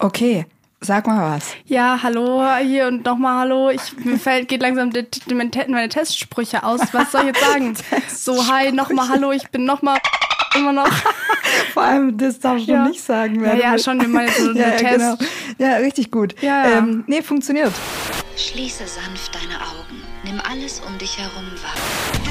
[0.00, 0.46] Okay,
[0.80, 1.54] sag mal was.
[1.66, 3.70] Ja, hallo hier und nochmal hallo.
[3.70, 6.80] Ich, mir fällt, geht langsam die, die, meine Testsprüche aus.
[6.92, 7.74] Was soll ich jetzt sagen?
[8.08, 9.98] so, hi, nochmal hallo, ich bin nochmal
[10.54, 10.88] immer noch.
[11.74, 12.86] Vor allem, das darfst du Ja.
[12.86, 13.36] nicht sagen.
[13.44, 14.94] Ja, wer ja, schon, wir meinen so ja, Test.
[14.94, 15.16] genau.
[15.58, 16.40] Ja, richtig gut.
[16.42, 16.78] Ja, ja.
[16.78, 17.72] Ähm, nee, funktioniert.
[18.36, 20.02] Schließe sanft deine Augen.
[20.22, 22.27] Nimm alles um dich herum wahr.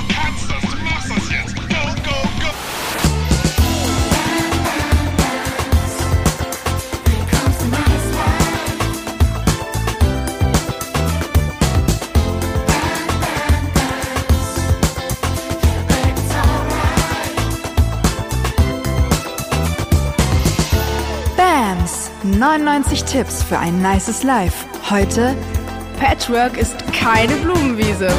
[22.37, 24.65] 99 Tipps für ein nices Life.
[24.91, 25.35] Heute
[25.99, 28.09] Patchwork ist keine Blumenwiese.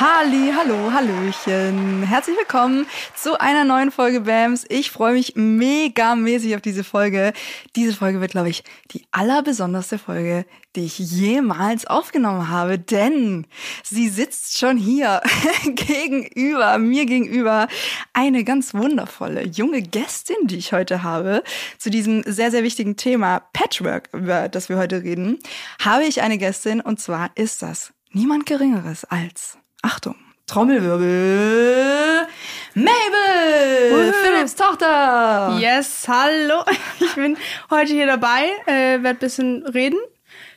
[0.00, 2.02] Halli, hallo, hallöchen.
[2.04, 4.64] Herzlich willkommen zu einer neuen Folge BAMS.
[4.70, 7.34] Ich freue mich mega mäßig auf diese Folge.
[7.76, 13.46] Diese Folge wird, glaube ich, die allerbesonderste Folge, die ich jemals aufgenommen habe, denn
[13.84, 15.20] sie sitzt schon hier
[15.66, 17.68] gegenüber, mir gegenüber,
[18.14, 21.42] eine ganz wundervolle junge Gästin, die ich heute habe,
[21.76, 25.40] zu diesem sehr, sehr wichtigen Thema Patchwork, über das wir heute reden,
[25.78, 30.14] habe ich eine Gästin und zwar ist das niemand Geringeres als Achtung,
[30.46, 32.26] Trommelwirbel,
[32.74, 35.56] Mabel, Philipps Tochter.
[35.58, 36.64] Yes, hallo.
[37.00, 37.36] Ich bin
[37.70, 39.98] heute hier dabei, äh, werde ein bisschen reden.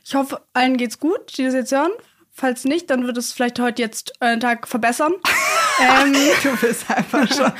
[0.04, 1.92] Ich hoffe, allen geht's gut, die das jetzt hören.
[2.36, 5.14] Falls nicht, dann wird es vielleicht heute jetzt einen Tag verbessern.
[5.80, 7.46] ähm, Du bist einfach schon.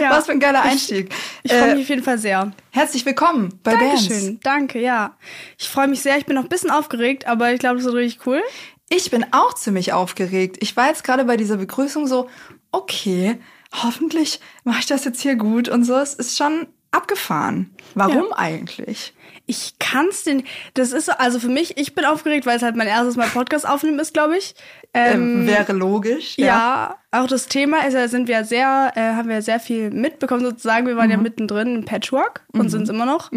[0.00, 0.10] ja.
[0.10, 1.14] Was für ein geiler Einstieg.
[1.42, 2.50] Ich freue Äh, mich auf jeden Fall sehr.
[2.72, 4.08] herzlich willkommen bei Bands.
[4.08, 5.14] Dankeschön, danke, ja.
[5.58, 6.16] Ich freue mich sehr.
[6.16, 8.42] Ich bin noch ein bisschen aufgeregt, aber ich glaube, das wird richtig cool.
[8.88, 10.58] Ich bin auch ziemlich aufgeregt.
[10.60, 12.28] Ich war jetzt gerade bei dieser Begrüßung so,
[12.72, 13.38] okay,
[13.82, 15.96] hoffentlich mache ich das jetzt hier gut und so.
[15.96, 17.74] Es ist schon abgefahren.
[17.94, 19.12] Warum eigentlich?
[19.48, 20.42] Ich kann's den.
[20.74, 23.28] Das ist so, also für mich, ich bin aufgeregt, weil es halt mein erstes Mal
[23.28, 24.54] Podcast aufnehmen ist, glaube ich.
[24.94, 26.36] Ähm, Ähm, wäre logisch.
[26.38, 26.96] ja.
[27.12, 30.86] auch das Thema ist ja, sind wir sehr, äh, haben wir sehr viel mitbekommen sozusagen.
[30.86, 31.12] Wir waren Mhm.
[31.12, 33.30] ja mittendrin im Patchwork und sind es immer noch.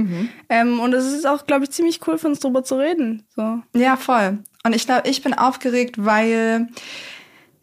[0.49, 3.25] Ähm, und es ist auch, glaube ich, ziemlich cool für uns drüber zu reden.
[3.35, 3.61] So.
[3.75, 4.39] Ja, voll.
[4.63, 6.67] Und ich glaube, ich bin aufgeregt, weil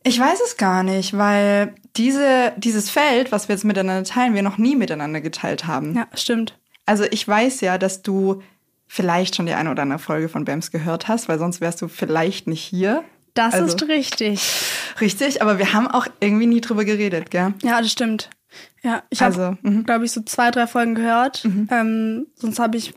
[0.02, 4.42] ich weiß es gar nicht, weil diese, dieses Feld, was wir jetzt miteinander teilen, wir
[4.42, 5.94] noch nie miteinander geteilt haben.
[5.94, 6.58] Ja, stimmt.
[6.86, 8.42] Also ich weiß ja, dass du
[8.86, 11.88] vielleicht schon die eine oder andere Folge von BAMS gehört hast, weil sonst wärst du
[11.88, 13.02] vielleicht nicht hier.
[13.34, 14.40] Das Also- ist richtig.
[15.00, 17.52] Richtig, aber wir haben auch irgendwie nie drüber geredet, gell?
[17.62, 18.30] Ja, das stimmt.
[18.82, 19.84] Ja, ich habe, Also, mhm.
[19.84, 21.44] glaube ich, so zwei, drei Folgen gehört.
[21.70, 22.94] Ähm, sonst habe ich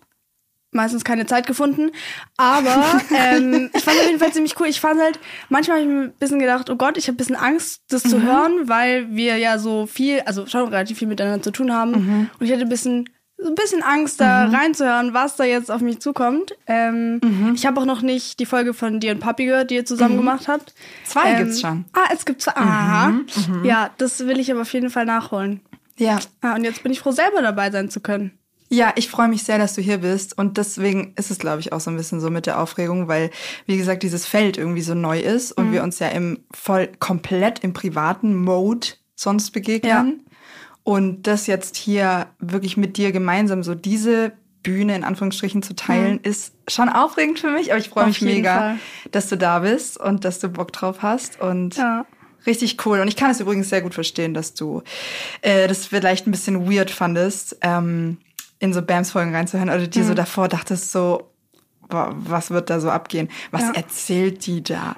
[0.71, 1.91] meistens keine Zeit gefunden.
[2.37, 4.67] Aber ähm, ich fand es auf jeden Fall ziemlich cool.
[4.67, 5.19] Ich fand halt,
[5.49, 8.05] manchmal habe ich mir ein bisschen gedacht, oh Gott, ich habe ein bisschen Angst, das
[8.05, 8.09] Mhm.
[8.09, 11.91] zu hören, weil wir ja so viel, also schon relativ viel miteinander zu tun haben.
[11.91, 12.29] Mhm.
[12.39, 13.09] Und ich hatte ein bisschen
[13.41, 16.51] so ein bisschen Angst, da reinzuhören, was da jetzt auf mich zukommt.
[16.67, 17.53] Ähm, Mhm.
[17.55, 20.17] Ich habe auch noch nicht die Folge von dir und Papi gehört, die ihr zusammen
[20.17, 20.73] gemacht habt.
[21.05, 21.73] Zwei Ähm, gibt's schon.
[21.77, 21.85] Mhm.
[21.93, 22.51] Ah, es gibt zwei.
[22.57, 23.13] Aha.
[23.63, 25.61] Ja, das will ich aber auf jeden Fall nachholen.
[25.97, 26.19] Ja.
[26.41, 28.37] Ah, und jetzt bin ich froh, selber dabei sein zu können.
[28.69, 30.37] Ja, ich freue mich sehr, dass du hier bist.
[30.37, 33.31] Und deswegen ist es, glaube ich, auch so ein bisschen so mit der Aufregung, weil,
[33.65, 37.59] wie gesagt, dieses Feld irgendwie so neu ist und wir uns ja im voll komplett
[37.59, 40.23] im privaten Mode sonst begegnen.
[40.83, 44.31] Und das jetzt hier wirklich mit dir gemeinsam so diese
[44.63, 48.57] Bühne in Anführungsstrichen zu teilen, ist schon aufregend für mich, aber ich freue mich mega,
[48.57, 48.79] Fall.
[49.11, 51.41] dass du da bist und dass du Bock drauf hast.
[51.41, 52.05] Und Ja.
[52.45, 53.01] Richtig cool.
[53.01, 54.81] Und ich kann es übrigens sehr gut verstehen, dass du
[55.41, 58.17] äh, das vielleicht ein bisschen weird fandest, ähm,
[58.59, 61.29] in so Bams-Folgen reinzuhören oder dir so davor dachtest so,
[61.89, 63.29] wa- was wird da so abgehen?
[63.51, 63.67] Was Mhm.
[63.67, 63.71] Ja.
[63.71, 63.75] Mhm.
[63.77, 64.95] erzählt die da?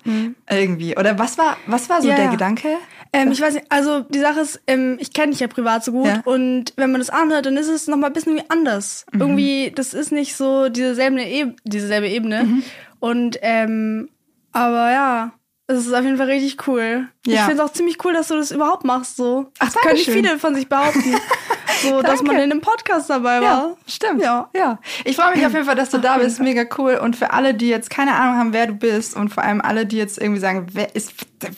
[0.50, 0.98] Irgendwie.
[0.98, 2.32] Oder was war, was war so Ja, der ja.
[2.32, 2.68] Gedanke?
[3.14, 5.92] Ähm, ich weiß nicht, also die Sache ist, ähm, ich kenne dich ja privat so
[5.92, 9.06] gut und wenn man das anhört, dann ist es noch mal ein bisschen wie anders.
[9.12, 9.22] Mhm.
[9.22, 12.44] Irgendwie, das ist nicht so dieselbe, Eb dieselbe Ebene.
[12.46, 12.64] Mhm.
[13.00, 14.10] Und ähm,
[14.54, 15.34] aber ja,
[15.78, 17.08] es ist auf jeden Fall richtig cool.
[17.26, 17.46] Ich Ja.
[17.46, 19.16] finde es auch ziemlich cool, dass du das überhaupt machst.
[19.18, 19.52] So.
[19.60, 21.04] Ach, das können nicht viele von sich behaupten.
[21.84, 23.44] so, dass man in einem Podcast dabei war.
[23.44, 24.22] Ja, stimmt.
[24.22, 24.50] Ja.
[24.56, 24.80] ja.
[25.06, 26.40] Ich freue mich auf jeden Fall, dass du da bist.
[26.40, 26.96] Mega cool.
[26.96, 29.86] Und für alle, die jetzt keine Ahnung haben, wer du bist und vor allem alle,
[29.86, 31.14] die jetzt irgendwie sagen, wer ist,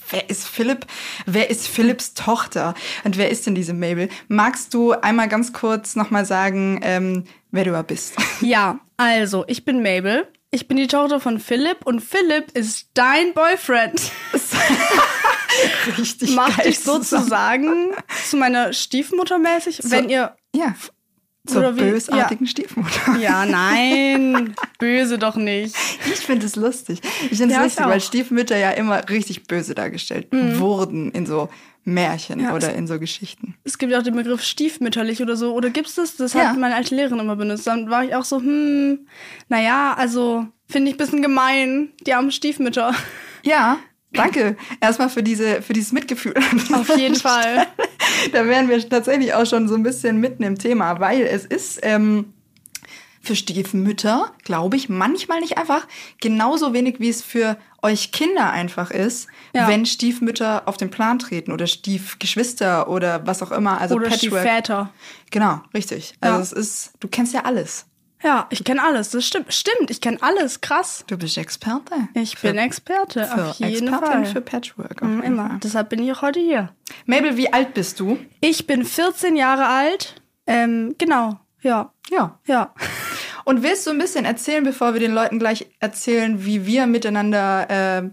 [0.10, 0.86] wer ist Philipp?
[1.26, 2.74] Wer ist Philipps Tochter?
[3.04, 4.10] Und wer ist denn diese Mabel?
[4.28, 8.16] Magst du einmal ganz kurz nochmal sagen, ähm, wer du bist?
[8.42, 10.28] Ja, also, ich bin Mabel.
[10.54, 14.00] Ich bin die Tochter von Philipp und Philipp ist dein Boyfriend.
[15.98, 17.92] Richtig Mach dich sozusagen
[18.28, 20.36] zu meiner Stiefmutter mäßig, wenn ihr.
[20.56, 20.76] Ja.
[21.48, 23.18] Zur Oder wie- bösartigen Stiefmutter.
[23.20, 25.76] Ja, nein, böse doch nicht.
[26.06, 27.02] Ich finde es lustig.
[27.32, 28.00] Ich finde es Ja, lustig, weil.
[28.00, 31.50] Stiefmütter ja immer richtig böse dargestellt wurden in so
[31.86, 33.56] Märchen Ja, oder in so Geschichten.
[33.64, 35.54] Es gibt ja auch den Begriff stiefmütterlich oder so.
[35.54, 36.16] Oder gibt's das?
[36.16, 36.50] Das Ja.
[36.50, 37.68] hat meine alte Lehrerin immer benutzt.
[37.68, 39.08] Dann war ich auch so, hm,
[39.50, 42.94] naja, also finde ich ein bisschen gemein, die armen Stiefmütter.
[43.44, 43.78] Ja,
[44.14, 44.56] danke.
[44.80, 46.36] Erstmal für diese, für dieses Mitgefühl.
[46.74, 47.68] Auf jeden Fall.
[48.32, 51.80] da wären wir tatsächlich auch schon so ein bisschen mitten im Thema, weil es ist
[51.84, 52.34] ähm,
[53.22, 55.88] für Stiefmütter, glaube ich, manchmal nicht einfach.
[56.22, 59.68] Genauso wenig wie es für euch Kinder einfach ist, Ja.
[59.68, 63.80] wenn Stiefmütter auf den Plan treten oder Stiefgeschwister oder was auch immer.
[63.80, 64.42] Also oder Patchwork.
[64.42, 64.90] Stiefväter.
[65.32, 66.16] Genau, richtig.
[66.22, 66.42] Also Ja.
[66.42, 67.86] es ist, du kennst ja alles.
[68.24, 69.10] Ja, ich kenne alles.
[69.10, 69.54] Das stimmt.
[69.54, 70.62] Stimmt, ich kenne alles.
[70.62, 71.04] Krass.
[71.08, 71.94] Du bist Experte.
[72.14, 74.26] Ich Für- bin Experte, für auf jeden Expertin Fall.
[74.28, 75.02] für Patchwork.
[75.04, 75.50] Mhm, Immer.
[75.50, 75.60] Fall.
[75.62, 76.70] Deshalb bin ich auch heute hier.
[77.06, 78.18] Mabel, wie alt bist du?
[78.40, 80.22] Ich bin 14 Jahre alt.
[80.48, 81.38] Ähm, genau.
[81.64, 81.92] Ja.
[82.10, 82.40] Ja.
[82.48, 82.74] Ja.
[83.46, 87.70] Und willst du ein bisschen erzählen, bevor wir den Leuten gleich erzählen, wie wir miteinander
[87.70, 88.10] äh,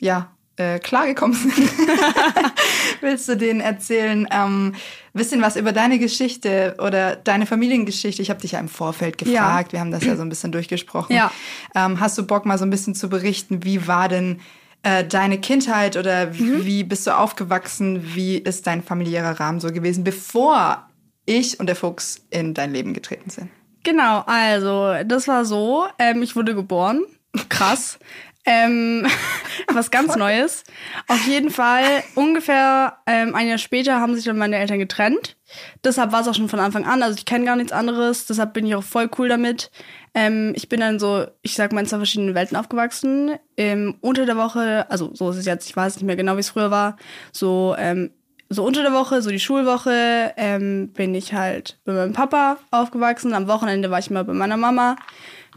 [0.00, 1.54] ja äh, klargekommen sind?
[3.00, 4.74] willst du denen erzählen, ähm,
[5.12, 8.20] bisschen was über deine Geschichte oder deine Familiengeschichte?
[8.20, 9.72] Ich habe dich ja im Vorfeld gefragt.
[9.72, 11.14] Wir haben das ja so ein bisschen durchgesprochen.
[11.14, 11.30] Ja.
[11.74, 13.64] Ähm, hast du Bock, mal so ein bisschen zu berichten?
[13.64, 14.40] Wie war denn
[14.82, 18.14] äh, deine Kindheit oder wie, wie bist du aufgewachsen?
[18.14, 20.88] Wie ist dein familiärer Rahmen so gewesen, bevor
[21.26, 23.50] ich und der Fuchs in dein Leben getreten sind?
[23.84, 25.86] Genau, also das war so.
[25.98, 27.04] Ähm, ich wurde geboren.
[27.48, 27.98] Krass.
[28.46, 29.06] ähm,
[29.72, 30.64] was ganz Neues.
[31.08, 31.84] Auf jeden Fall,
[32.14, 35.36] ungefähr ähm, ein Jahr später haben sich dann meine Eltern getrennt.
[35.84, 37.02] Deshalb war es auch schon von Anfang an.
[37.02, 38.26] Also ich kenne gar nichts anderes.
[38.26, 39.70] Deshalb bin ich auch voll cool damit.
[40.14, 43.32] Ähm, ich bin dann so, ich sag mal, in zwei verschiedenen Welten aufgewachsen.
[43.56, 46.40] Ähm, unter der Woche, also so ist es jetzt, ich weiß nicht mehr genau, wie
[46.40, 46.96] es früher war.
[47.32, 48.10] So, ähm,
[48.54, 53.34] so unter der Woche, so die Schulwoche, ähm, bin ich halt bei meinem Papa aufgewachsen.
[53.34, 54.96] Am Wochenende war ich mal bei meiner Mama.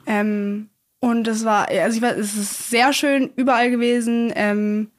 [0.06, 4.32] Ähm, und das war, also ich weiß, es ist sehr schön überall gewesen.
[4.36, 4.90] Ähm,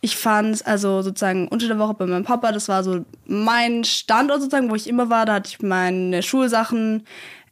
[0.00, 4.40] ich fand also sozusagen unter der Woche bei meinem Papa, das war so mein Standort
[4.40, 5.26] sozusagen, wo ich immer war.
[5.26, 7.06] Da hatte ich meine Schulsachen.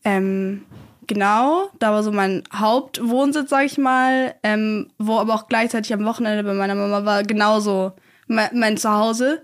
[0.05, 0.65] Ähm,
[1.07, 4.35] genau, da war so mein Hauptwohnsitz, sag ich mal.
[4.43, 7.93] Ähm, wo aber auch gleichzeitig am Wochenende bei meiner Mama war, genauso
[8.27, 9.43] mein, mein Zuhause.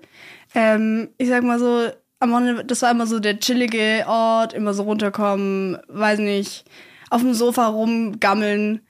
[0.57, 4.73] Ähm, ich sag mal so, am Wochenende, das war immer so der chillige Ort, immer
[4.73, 6.65] so runterkommen, weiß nicht,
[7.11, 8.81] auf dem Sofa rumgammeln.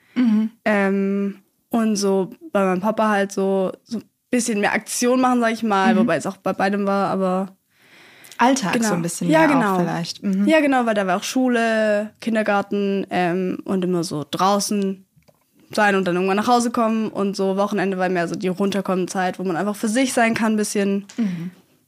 [0.64, 5.52] Ähm, und so bei meinem Papa halt so, so ein bisschen mehr Aktion machen, sag
[5.52, 7.56] ich mal, wobei es auch bei beidem war, aber
[8.38, 8.88] Alltag genau.
[8.88, 9.78] so ein bisschen ja, mehr genau.
[9.78, 10.22] vielleicht.
[10.22, 10.46] Mhm.
[10.46, 15.05] Ja, genau, weil da war auch Schule, Kindergarten ähm, und immer so draußen
[15.72, 19.38] sein und dann irgendwann nach Hause kommen und so Wochenende war mehr so die runterkommen-Zeit,
[19.38, 21.06] wo man einfach für sich sein kann, ein bisschen,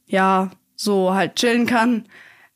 [0.07, 2.05] ja, so halt chillen kann.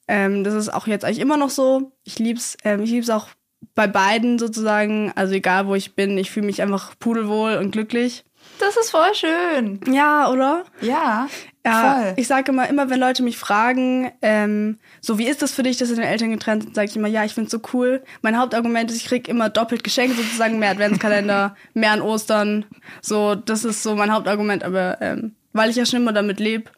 [0.08, 1.92] Ähm, das ist auch jetzt eigentlich immer noch so.
[2.04, 3.28] Ich lieb's, ähm, ich lieb's auch
[3.76, 5.12] bei beiden sozusagen.
[5.16, 8.24] Also egal wo ich bin, ich fühle mich einfach pudelwohl und glücklich.
[8.60, 9.80] Das ist voll schön.
[9.92, 10.64] Ja, oder?
[10.82, 11.28] Ja,
[11.66, 12.14] Ja, voll.
[12.18, 15.78] ich sage immer, immer wenn Leute mich fragen, ähm, so wie ist das für dich,
[15.78, 18.04] dass deine Eltern getrennt sind, sage ich immer, ja, ich find's so cool.
[18.22, 22.66] Mein Hauptargument ist, ich krieg immer doppelt Geschenke sozusagen, mehr Adventskalender, mehr an Ostern.
[23.02, 26.70] So, das ist so mein Hauptargument, aber ähm, weil ich ja schon immer damit lebe,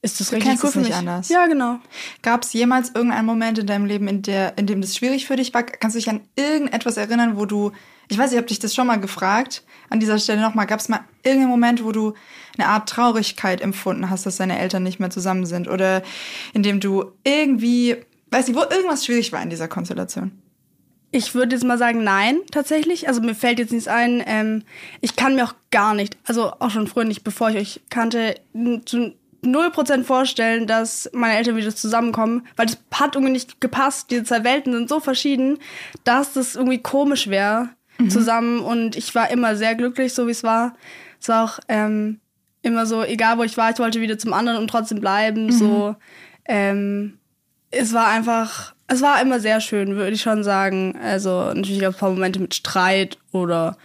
[0.00, 0.96] ist das Du richtig cool es für nicht mich.
[0.96, 1.28] anders.
[1.28, 1.78] Ja, genau.
[2.22, 5.36] Gab es jemals irgendeinen Moment in deinem Leben, in, der, in dem das schwierig für
[5.36, 5.64] dich war?
[5.64, 7.72] Kannst du dich an irgendetwas erinnern, wo du,
[8.08, 10.88] ich weiß, ich habe dich das schon mal gefragt, an dieser Stelle nochmal, gab es
[10.88, 12.14] mal irgendeinen Moment, wo du
[12.56, 15.68] eine Art Traurigkeit empfunden hast, dass deine Eltern nicht mehr zusammen sind?
[15.68, 16.02] Oder
[16.52, 17.96] in dem du irgendwie,
[18.30, 20.32] weiß nicht, wo irgendwas schwierig war in dieser Konstellation?
[21.10, 23.08] Ich würde jetzt mal sagen, nein, tatsächlich.
[23.08, 24.22] Also mir fällt jetzt nichts ein.
[24.26, 24.62] Ähm,
[25.00, 28.34] ich kann mir auch gar nicht, also auch schon früher nicht, bevor ich euch kannte,
[28.84, 34.10] zu null Prozent vorstellen, dass meine Eltern wieder zusammenkommen, weil das hat irgendwie nicht gepasst.
[34.10, 35.58] Diese zwei Welten sind so verschieden,
[36.04, 37.70] dass das irgendwie komisch wäre
[38.08, 38.60] zusammen.
[38.60, 40.74] Und ich war immer sehr glücklich, so wie es war.
[41.20, 42.20] Es war auch ähm,
[42.62, 45.50] immer so, egal wo ich war, ich wollte wieder zum anderen und trotzdem bleiben.
[45.52, 45.96] So,
[46.46, 47.18] ähm,
[47.70, 50.98] es war einfach, es war immer sehr schön, würde ich schon sagen.
[51.02, 53.76] Also natürlich gab es ein paar Momente mit Streit oder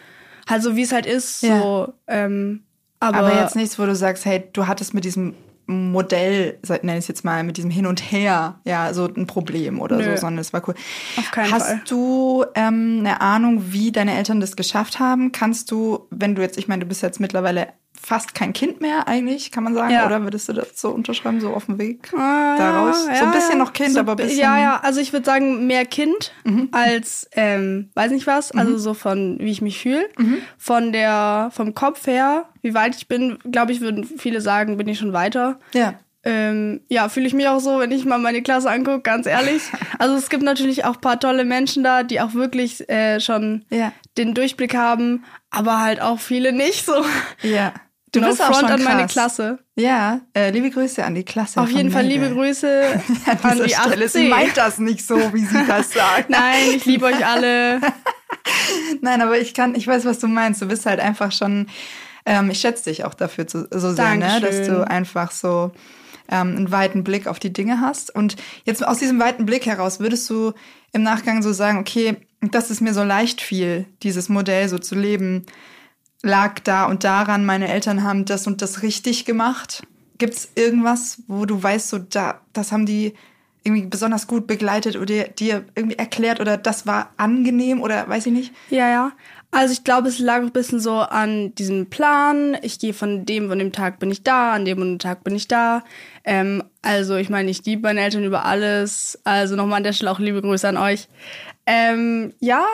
[0.48, 1.44] halt so, wie es halt ist.
[1.44, 1.60] Ja.
[1.60, 2.64] So, ähm,
[3.00, 5.36] aber, Aber, jetzt nichts, wo du sagst, hey, du hattest mit diesem
[5.74, 9.28] Modell, sag- nenn ich es jetzt mal, mit diesem Hin und Her, ja, so ein
[9.28, 10.04] Problem oder Nö.
[10.04, 10.76] so, sondern es war cool.
[11.18, 11.82] Auf keinen Hast Fall.
[11.88, 15.32] du ähm, eine Ahnung, wie deine Eltern das geschafft haben?
[15.32, 17.68] Kannst du, wenn du jetzt, ich meine, du bist jetzt mittlerweile
[18.02, 20.06] fast kein Kind mehr eigentlich, kann man sagen, Ja.
[20.06, 23.08] oder würdest du das so unterschreiben, so auf dem Weg Ah, daraus?
[23.08, 23.58] ja, so ein bisschen ja.
[23.58, 24.40] noch Kind, So aber ein bi- bisschen.
[24.40, 26.70] Ja, ja, also ich würde sagen, mehr Kind Mhm.
[26.72, 30.06] als, ähm, weiß nicht was, also so von, wie ich mich fühle.
[30.58, 34.88] Von der, vom Kopf her, wie weit ich bin, glaube ich, würden viele sagen, bin
[34.88, 35.60] ich schon weiter.
[35.74, 35.94] Ja.
[36.26, 39.62] Ähm, ja, fühle ich mich auch so, wenn ich mal meine Klasse angucke, ganz ehrlich.
[40.00, 43.92] Also es gibt natürlich auch paar tolle Menschen da, die auch wirklich äh, schon Ja.
[44.18, 45.24] den Durchblick haben,
[45.54, 47.06] aber halt auch viele nicht so.
[47.44, 47.74] Ja.
[48.12, 49.14] Du no bist auch front schon an meine krass.
[49.14, 49.60] Klasse.
[49.76, 51.60] Ja, äh, liebe Grüße an die Klasse.
[51.60, 52.22] Auf jeden Fall Mabel.
[52.22, 54.30] liebe Grüße An an die Stelle, sie 18.
[54.30, 56.30] meint das nicht so, wie sie das sagt.
[56.30, 57.82] Nein, ich liebe euch alle.
[59.02, 60.62] Nein, aber ich kann, ich weiß, was du meinst.
[60.62, 61.68] Du bist halt einfach schon,
[62.26, 64.42] ähm, ich schätze dich auch dafür zu, so sehr, ne?
[64.42, 65.72] dass du einfach so
[66.30, 68.14] ähm, einen weiten Blick auf die Dinge hast.
[68.14, 70.54] Und jetzt aus diesem weiten Blick heraus würdest du
[70.92, 72.18] im Nachgang so sagen, okay,
[72.52, 75.46] dass es mir so leicht fiel, dieses Modell so zu leben,
[76.22, 79.84] lag da und daran, meine Eltern haben das und das richtig gemacht.
[80.18, 83.14] Gibt es irgendwas, wo du weißt, so da, das haben die
[83.64, 88.34] irgendwie besonders gut begleitet oder dir irgendwie erklärt oder das war angenehm oder weiß ich
[88.34, 88.54] nicht?
[88.70, 89.12] Ja, ja.
[89.52, 92.58] Also ich glaube, es lag auch ein bisschen so an diesem Plan.
[92.64, 95.24] Ich gehe von dem von dem Tag bin ich da, an dem und dem Tag
[95.24, 95.84] bin ich da.
[96.24, 99.20] Ähm, also ich meine, ich liebe meine Eltern über alles.
[99.24, 101.08] Also nochmal an der Stelle auch liebe Grüße an euch.
[101.66, 102.66] Ähm, ja,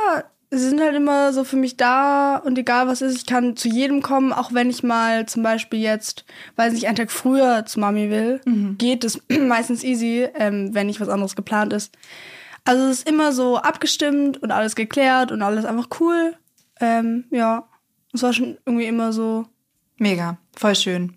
[0.51, 3.67] sie sind halt immer so für mich da und egal was ist, ich kann zu
[3.67, 7.79] jedem kommen, auch wenn ich mal zum Beispiel jetzt, weiß nicht, einen Tag früher zu
[7.79, 8.41] Mami will,
[8.77, 11.95] geht es meistens easy, ähm, wenn nicht was anderes geplant ist.
[12.65, 16.35] Also es ist immer so abgestimmt und alles geklärt und alles einfach cool.
[16.79, 17.67] Ähm, ja,
[18.13, 19.45] es war schon irgendwie immer so.
[19.97, 21.13] Mega, voll schön.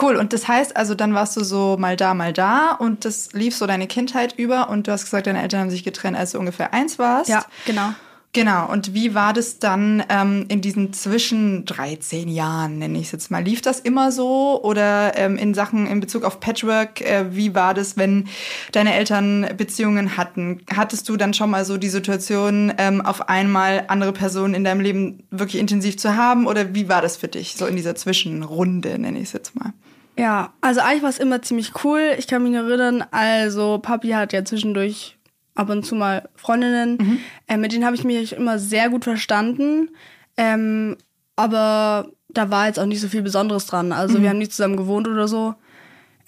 [0.00, 3.32] Cool, und das heißt also, dann warst du so mal da, mal da und das
[3.32, 6.32] lief so deine Kindheit über und du hast gesagt, deine Eltern haben sich getrennt, als
[6.32, 7.30] du ungefähr eins warst.
[7.30, 7.94] Ja, genau.
[8.32, 13.12] Genau, und wie war das dann ähm, in diesen zwischen 13 Jahren, nenne ich es
[13.12, 13.42] jetzt mal?
[13.42, 17.74] Lief das immer so oder ähm, in Sachen in Bezug auf Patchwork, äh, wie war
[17.74, 18.28] das, wenn
[18.70, 20.62] deine Eltern Beziehungen hatten?
[20.72, 24.80] Hattest du dann schon mal so die Situation, ähm, auf einmal andere Personen in deinem
[24.80, 28.96] Leben wirklich intensiv zu haben oder wie war das für dich, so in dieser Zwischenrunde,
[28.96, 29.72] nenne ich es jetzt mal?
[30.16, 32.14] Ja, also eigentlich war es immer ziemlich cool.
[32.16, 35.16] Ich kann mich erinnern, also Papi hat ja zwischendurch
[35.54, 36.98] ab und zu mal Freundinnen.
[37.46, 39.90] Äh, mit denen habe ich mich immer sehr gut verstanden.
[40.36, 40.96] Ähm,
[41.36, 43.92] aber da war jetzt auch nicht so viel Besonderes dran.
[43.92, 45.54] Also wir haben nicht zusammen gewohnt oder so.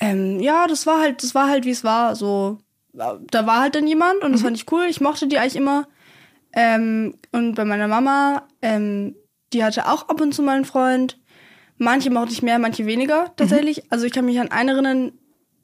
[0.00, 2.16] Ähm, ja, das war halt, das war halt, wie es war.
[2.16, 2.58] So,
[2.92, 4.86] da war halt dann jemand und das fand ich cool.
[4.88, 5.86] Ich mochte die eigentlich immer.
[6.52, 9.14] Ähm, und bei meiner Mama, ähm,
[9.52, 11.18] die hatte auch ab und zu mal einen Freund.
[11.78, 13.90] Manche mochte ich mehr, manche weniger tatsächlich.
[13.90, 15.12] Also ich kann mich an einen erinnern,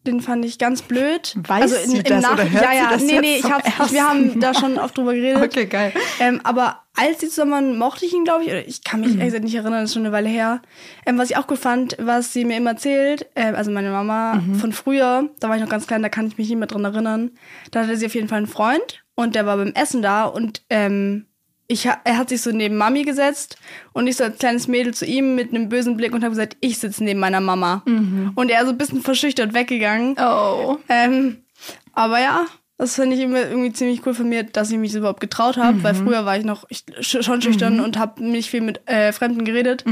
[0.06, 1.34] den fand ich ganz blöd.
[1.36, 3.92] Weiß also sie das oder hört ja, ja, sie das nee, nee, ich hab, ich,
[3.92, 5.42] wir haben da schon oft drüber geredet.
[5.42, 5.92] Okay, geil.
[6.20, 8.48] Ähm, aber als die zusammen waren, mochte ich ihn, glaube ich.
[8.50, 9.06] Oder ich kann Mhm.
[9.06, 10.62] mich ehrlich gesagt nicht erinnern, das ist schon eine Weile her.
[11.04, 14.34] Ähm, was ich auch gut fand, was sie mir immer erzählt, ähm, also meine Mama
[14.36, 14.54] Mhm.
[14.54, 16.84] von früher, da war ich noch ganz klein, da kann ich mich nicht mehr dran
[16.84, 17.32] erinnern.
[17.70, 20.62] Da hatte sie auf jeden Fall einen Freund und der war beim Essen da und
[20.70, 21.26] ähm,
[21.68, 23.58] ich, er hat sich so neben Mami gesetzt
[23.92, 26.56] und ich so als kleines Mädel zu ihm mit einem bösen Blick und habe gesagt,
[26.60, 27.82] ich sitze neben meiner Mama.
[28.34, 30.16] Und er so ein bisschen verschüchtert weggegangen.
[30.18, 30.78] Oh.
[30.88, 31.38] Ähm,
[31.92, 32.46] aber ja,
[32.78, 35.56] das finde ich immer irgendwie ziemlich cool von mir, dass ich mich das überhaupt getraut
[35.58, 38.80] habe, weil früher war ich noch ich, sch- schon schüchtern und habe nicht viel mit
[38.88, 39.84] äh, Fremden geredet.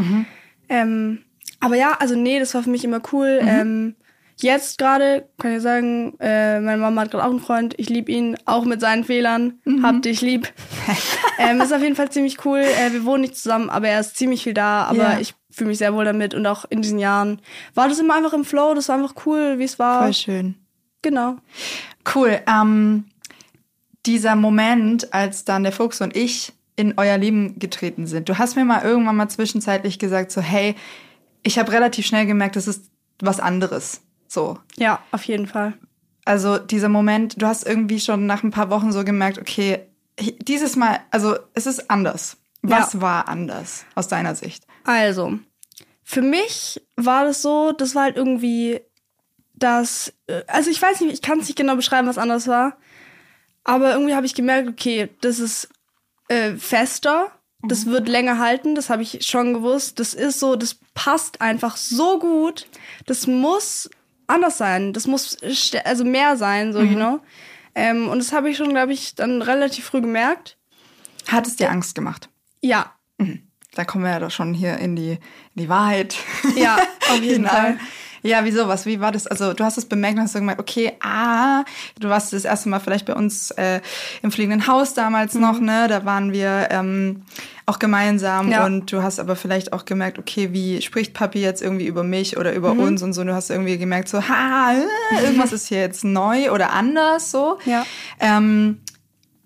[0.68, 1.18] Ähm,
[1.60, 3.40] aber ja, also nee, das war für mich immer cool.
[3.42, 3.96] Ähm,
[4.36, 7.74] jetzt gerade kann ich sagen, äh, meine Mama hat gerade auch einen Freund.
[7.78, 9.60] Ich liebe ihn, auch mit seinen Fehlern.
[9.82, 10.52] Hab dich lieb.
[11.38, 12.58] ähm, ist auf jeden Fall ziemlich cool.
[12.60, 14.84] Äh, wir wohnen nicht zusammen, aber er ist ziemlich viel da.
[14.84, 15.18] Aber Ja.
[15.20, 17.40] ich fühle mich sehr wohl damit und auch in diesen Jahren
[17.74, 18.74] war das immer einfach im Flow.
[18.74, 20.02] Das war einfach cool, wie es war.
[20.02, 20.54] Voll schön.
[21.02, 21.36] Genau.
[22.14, 22.40] Cool.
[22.46, 23.04] Ähm,
[24.04, 28.28] dieser Moment, als dann der Fuchs und ich in euer Leben getreten sind.
[28.28, 30.74] Du hast mir mal irgendwann mal zwischenzeitlich gesagt, so, hey,
[31.42, 32.90] ich habe relativ schnell gemerkt, das ist
[33.20, 34.02] was anderes.
[34.36, 34.58] So.
[34.76, 35.72] Ja, auf jeden Fall.
[36.26, 39.86] Also dieser Moment, du hast irgendwie schon nach ein paar Wochen so gemerkt, okay,
[40.20, 42.36] dieses Mal, also es ist anders.
[42.60, 43.00] Was Ja.
[43.00, 44.66] war anders aus deiner Sicht?
[44.84, 45.38] Also,
[46.02, 48.80] für mich war das so, das war halt irgendwie
[49.54, 52.76] das, äh, also ich weiß nicht, ich kann es nicht genau beschreiben, was anders war,
[53.64, 55.68] aber irgendwie habe ich gemerkt, okay, das ist
[56.28, 57.30] äh, fester,
[57.62, 61.76] das wird länger halten, das habe ich schon gewusst, das ist so, das passt einfach
[61.76, 62.66] so gut,
[63.06, 63.88] das muss
[64.26, 65.36] anders sein, das muss
[65.84, 67.20] also mehr sein, so, you know.
[67.74, 70.56] Ähm, und das habe ich schon, glaube ich, dann relativ früh gemerkt.
[71.28, 72.28] Hat es dir Angst gemacht?
[72.60, 72.92] Ja,
[73.76, 75.18] Da kommen wir ja doch schon hier in die, in
[75.54, 76.16] die Wahrheit.
[76.56, 76.78] Ja,
[77.10, 77.46] auf jeden.
[77.46, 77.78] Fall.
[78.26, 78.68] Ja, wieso?
[78.68, 78.84] Was?
[78.86, 79.26] Wie war das?
[79.26, 81.64] Also du hast es bemerkt und hast so gemerkt, okay, ah,
[82.00, 83.80] du warst das erste Mal vielleicht bei uns äh,
[84.22, 85.86] im fliegenden Haus damals noch, ne?
[85.88, 87.22] Da waren wir ähm,
[87.66, 88.52] auch gemeinsam Mhm.
[88.52, 88.64] Ja.
[88.66, 92.36] und du hast aber vielleicht auch gemerkt, okay, wie spricht Papi jetzt irgendwie über mich
[92.36, 92.80] oder über Mhm.
[92.80, 93.22] uns und so.
[93.22, 97.30] Und du hast irgendwie gemerkt, so, ha, äh, irgendwas ist hier jetzt neu oder anders,
[97.30, 97.58] so.
[97.64, 97.84] Ja.
[98.20, 98.80] Ähm,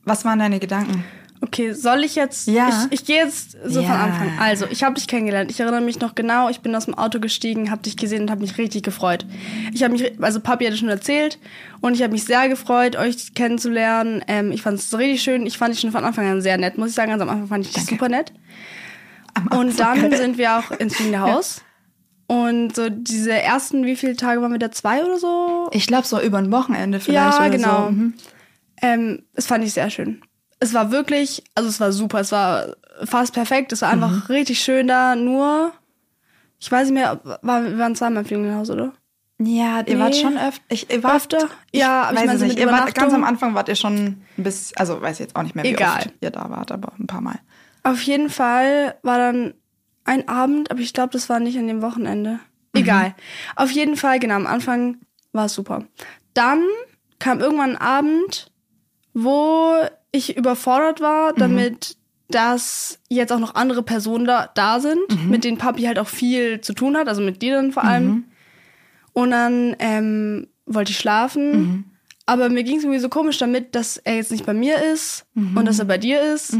[0.04, 1.04] was waren deine Gedanken?
[1.42, 2.48] Okay, soll ich jetzt?
[2.48, 2.68] Ja.
[2.90, 3.88] Ich, ich gehe jetzt so Ja.
[3.88, 4.38] von Anfang.
[4.38, 5.50] Also, ich habe dich kennengelernt.
[5.50, 6.50] Ich erinnere mich noch genau.
[6.50, 9.24] Ich bin aus dem Auto gestiegen, habe dich gesehen und habe mich richtig gefreut.
[9.72, 11.38] Ich habe mich, also Papi hatte schon erzählt
[11.80, 14.22] und ich habe mich sehr gefreut, euch kennenzulernen.
[14.28, 15.46] Ähm, ich fand es richtig schön.
[15.46, 17.10] Ich fand dich schon von Anfang an sehr nett, muss ich sagen.
[17.10, 18.32] Also am Anfang fand ich dich super nett.
[19.34, 21.62] Am Anfang, Und dann sind wir auch ins fliegende Haus.
[22.26, 24.70] Und so diese ersten, wie viele Tage waren wir da?
[24.70, 25.68] Zwei oder so?
[25.72, 27.38] Ich glaube, so über ein Wochenende vielleicht.
[27.40, 27.86] ja, genau.
[27.86, 27.90] So.
[27.92, 28.14] Mhm.
[28.82, 30.20] Ähm, das fand ich sehr schön.
[30.60, 34.22] Es war wirklich, also es war super, es war fast perfekt, es war einfach Mhm.
[34.28, 35.72] richtig schön da, nur,
[36.58, 38.92] ich weiß nicht mehr, war, wir waren zweimal im Ferienhaus, oder?
[39.42, 40.00] Ja, ihr Nee.
[40.00, 40.62] wart schon öfter.
[40.68, 41.48] Ich, ihr wart, Öfter?
[41.70, 42.58] Ich Ja, aber ich weiß meine so nicht.
[42.58, 45.42] Ihr wart, ganz am Anfang wart ihr schon ein bisschen, also weiß ich jetzt auch
[45.42, 45.96] nicht mehr, wie Egal.
[45.96, 47.38] oft ihr da wart, aber ein paar Mal.
[47.82, 49.54] Auf jeden Fall war dann
[50.04, 52.38] ein Abend, aber ich glaube, das war nicht an dem Wochenende.
[52.74, 53.14] Egal.
[53.56, 54.98] Auf jeden Fall, genau, am Anfang
[55.32, 55.84] war es super.
[56.34, 56.62] Dann
[57.18, 58.52] kam irgendwann ein Abend,
[59.14, 59.72] wo
[60.12, 61.96] ich überfordert war, damit
[62.28, 66.60] dass jetzt auch noch andere Personen da, da sind, mit denen Papi halt auch viel
[66.60, 68.24] zu tun hat, also mit dir dann vor allem.
[69.12, 71.84] Und dann ähm, wollte ich schlafen.
[72.26, 75.26] Aber mir ging es irgendwie so komisch damit, dass er jetzt nicht bei mir ist
[75.56, 76.52] und dass er bei dir ist.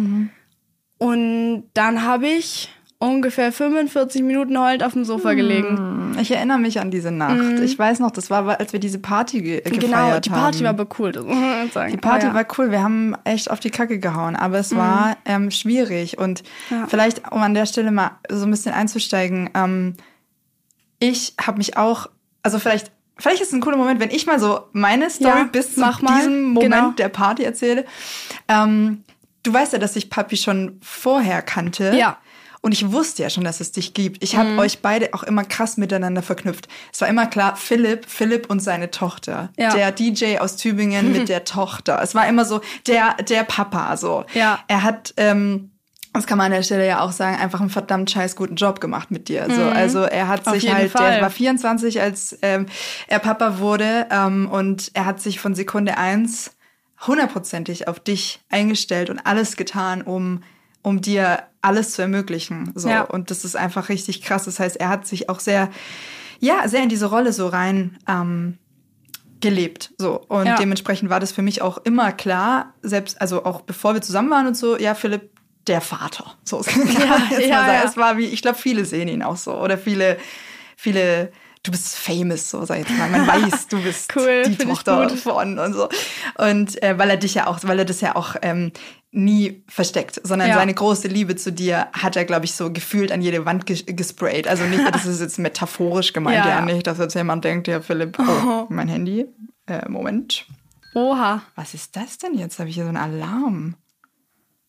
[0.99, 2.71] Und dann habe ich
[3.03, 6.15] ungefähr 45 Minuten heulend auf dem Sofa gelegen.
[6.21, 7.59] Ich erinnere mich an diese Nacht.
[7.61, 9.81] Ich weiß noch, das war, als wir diese Party ge gefeiert Mhm.
[9.81, 10.65] Genau, die Party haben.
[10.65, 11.11] war aber cool.
[11.13, 11.93] Das muss man jetzt sagen.
[11.93, 12.43] Die Party Aber ja.
[12.45, 12.49] Mhm.
[12.49, 12.71] war cool.
[12.71, 16.19] Wir haben echt auf die Kacke gehauen, aber es war ähm, schwierig.
[16.19, 16.87] Und Ja.
[16.89, 19.95] vielleicht, um an der Stelle mal so ein bisschen einzusteigen, ähm,
[20.99, 22.07] ich habe mich auch,
[22.43, 25.45] also vielleicht, vielleicht ist es ein cooler Moment, wenn ich mal so meine Story Ja,
[25.51, 26.91] bis zu diesem Moment Genau.
[26.91, 27.87] der Party erzähle.
[28.49, 29.05] Ähm,
[29.43, 31.95] du weißt ja, dass ich Papi schon vorher kannte.
[31.97, 32.19] Ja.
[32.63, 32.67] Mhm.
[32.67, 34.23] Und ich wusste ja schon, dass es dich gibt.
[34.23, 36.69] Ich habe euch beide auch immer krass miteinander verknüpft.
[36.93, 39.49] Es war immer klar, Philipp, Philipp und seine Tochter.
[39.59, 39.75] Ja.
[39.75, 42.01] Der DJ aus Tübingen mit der Tochter.
[42.03, 43.97] Es war immer so der, der Papa.
[43.97, 44.25] So.
[44.35, 44.59] Ja.
[44.69, 45.71] Er hat, ähm,
[46.13, 48.81] das kann man an der Stelle ja auch sagen, einfach einen verdammt scheiß guten Job
[48.81, 49.47] gemacht mit dir.
[49.49, 50.53] So, also er hat Mhm.
[50.53, 51.13] Auf sich halt, Fall.
[51.13, 52.67] der war 24, als ähm,
[53.07, 56.51] er Papa wurde ähm, und er hat sich von Sekunde eins
[57.07, 60.43] hundertprozentig auf dich eingestellt und alles getan, um
[60.83, 62.73] um dir alles zu ermöglichen.
[62.75, 62.89] So.
[62.89, 63.03] Ja.
[63.03, 64.45] Und das ist einfach richtig krass.
[64.45, 65.71] Das heißt, er hat sich auch sehr,
[66.39, 68.59] ja, sehr in diese Rolle so rein ähm,
[69.41, 69.93] gelebt.
[69.99, 70.21] So.
[70.29, 70.57] Und Ja.
[70.57, 74.47] dementsprechend war das für mich auch immer klar, selbst, also auch bevor wir zusammen waren
[74.47, 75.31] und so, ja, Philipp,
[75.67, 76.35] der Vater.
[76.45, 76.63] So
[76.99, 77.83] ja, ja.
[77.85, 79.55] Es war wie, ich glaube, viele sehen ihn auch so.
[79.55, 80.17] Oder viele,
[80.77, 81.31] viele,
[81.63, 83.09] du bist famous, so sag ich jetzt mal.
[83.11, 85.89] Man weiß, du bist Cool, die Tochter von und so.
[86.39, 88.73] Und äh, weil er dich ja auch, weil er das ja auch ähm,
[89.13, 90.55] nie versteckt, sondern Ja.
[90.55, 93.85] seine große Liebe zu dir hat er, glaube ich, so gefühlt an jede Wand ges
[93.87, 94.47] gesprayt.
[94.49, 96.49] Also nicht, das ist jetzt metaphorisch gemeint, Ja.
[96.49, 99.27] ja, nicht, dass jetzt jemand denkt, ja, Philipp, oh, mein Handy.
[99.67, 100.47] Äh, Moment.
[100.95, 101.43] Oha.
[101.57, 102.59] Was ist das denn jetzt?
[102.59, 103.75] Habe ich hier so einen Alarm?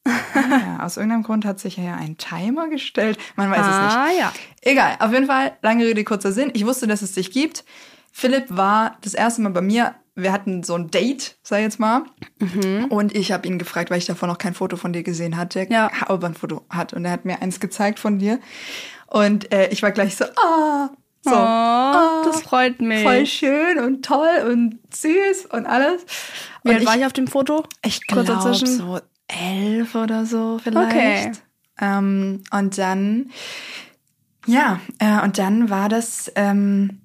[0.03, 0.11] Ah,
[0.49, 3.17] ja, aus irgendeinem Grund hat sich ja ein Timer gestellt.
[3.35, 3.75] Man weiß es nicht.
[3.75, 4.33] Ah, ja.
[4.61, 6.51] Egal, auf jeden Fall, lange Rede, kurzer Sinn.
[6.53, 7.63] Ich wusste, dass es dich gibt.
[8.11, 9.95] Philipp war das erste Mal bei mir.
[10.15, 12.03] Wir hatten so ein Date, sag ich jetzt mal.
[12.89, 15.65] Und ich habe ihn gefragt, weil ich davor noch kein Foto von dir gesehen hatte,
[15.69, 15.89] Ja.
[16.07, 16.93] aber ein Foto hat.
[16.93, 18.39] Und er hat mir eins gezeigt von dir.
[19.07, 20.89] Und äh, ich war gleich so, ah,
[21.23, 23.03] so, oh, ah, das freut mich.
[23.03, 26.03] voll schön und toll und süß und alles.
[26.63, 27.63] Wie und alt war ich auf dem Foto?
[27.85, 28.99] ich glaube so
[29.39, 30.91] elf oder so vielleicht.
[30.91, 31.31] Okay.
[31.79, 33.31] Ähm, und dann,
[34.45, 37.01] ja, äh, und dann war das ähm,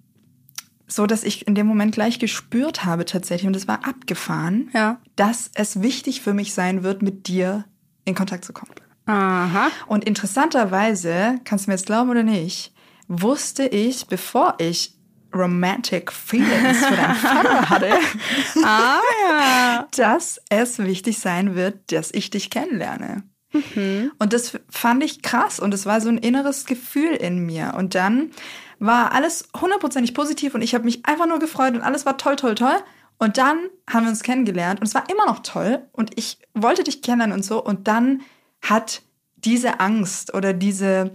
[0.86, 5.00] so, dass ich in dem Moment gleich gespürt habe tatsächlich, und es war abgefahren, Ja.
[5.16, 7.64] dass es wichtig für mich sein wird, mit dir
[8.04, 8.72] in Kontakt zu kommen.
[9.06, 9.68] Aha.
[9.86, 12.72] Und interessanterweise, kannst du mir jetzt glauben oder nicht,
[13.08, 14.95] wusste ich, bevor ich
[15.34, 17.90] Romantic Feelings für deinen Vater hatte,
[18.64, 19.88] Ah, ja.
[19.96, 23.22] dass es wichtig sein wird, dass ich dich kennenlerne.
[23.52, 24.12] Mhm.
[24.18, 27.74] Und das fand ich krass und es war so ein inneres Gefühl in mir.
[27.76, 28.30] Und dann
[28.78, 32.36] war alles hundertprozentig positiv und ich habe mich einfach nur gefreut und alles war toll,
[32.36, 32.76] toll, toll.
[33.18, 33.58] Und dann
[33.88, 37.36] haben wir uns kennengelernt und es war immer noch toll und ich wollte dich kennenlernen
[37.36, 37.62] und so.
[37.62, 38.20] Und dann
[38.62, 39.02] hat
[39.36, 41.12] diese Angst oder diese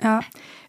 [0.00, 0.20] Ja.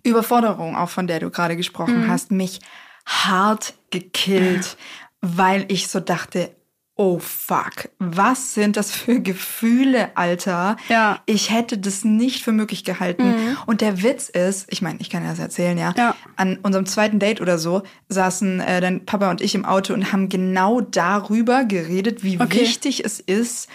[0.04, 2.60] Überforderung, auch von der du gerade gesprochen hast, mich
[3.06, 4.78] hart gekillt,
[5.22, 6.52] weil ich so dachte,
[6.96, 10.78] oh fuck, was sind das für Gefühle, Alter?
[10.90, 11.22] Ja.
[11.26, 13.34] Ich hätte das nicht für möglich gehalten.
[13.66, 15.94] Und der Witz ist, ich meine, ich kann dir das erzählen, ja.
[15.98, 16.16] Ja.
[16.36, 20.14] An unserem zweiten Date oder so saßen äh, dein Papa und ich im Auto und
[20.14, 22.62] haben genau darüber geredet, wie Okay.
[22.62, 23.70] wichtig es ist,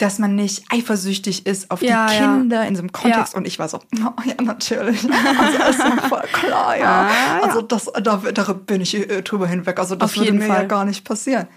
[0.00, 2.36] dass man nicht eifersüchtig ist auf Ja, die ja.
[2.36, 3.34] Kinder in so einem Kontext.
[3.34, 3.38] Ja.
[3.38, 5.04] Und ich war so, oh, ja, natürlich.
[5.04, 7.02] Also, das ist ja voll klar, ja.
[7.08, 7.42] Ah, ja.
[7.44, 9.78] Also, das, da, da bin ich äh, drüber hinweg.
[9.78, 10.68] Also, das Auf würde mir ja Fall.
[10.68, 11.48] gar nicht passieren.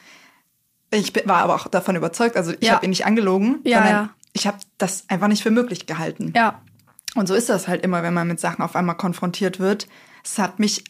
[0.91, 2.35] Ich war aber auch davon überzeugt.
[2.37, 2.73] Also, ich Ja.
[2.75, 4.09] habe ihn nicht angelogen, Ja, sondern ja.
[4.33, 6.33] ich habe das einfach nicht für möglich gehalten.
[6.35, 6.61] Ja.
[7.15, 9.87] Und so ist das halt immer, wenn man mit Sachen auf einmal konfrontiert wird.
[10.23, 10.83] Es hat mich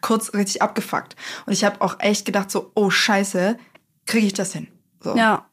[0.00, 1.16] kurz richtig abgefuckt.
[1.46, 3.58] Und ich habe auch echt gedacht so, oh Scheiße,
[4.06, 4.68] kriege ich das hin?
[5.00, 5.16] So.
[5.16, 5.46] Ja.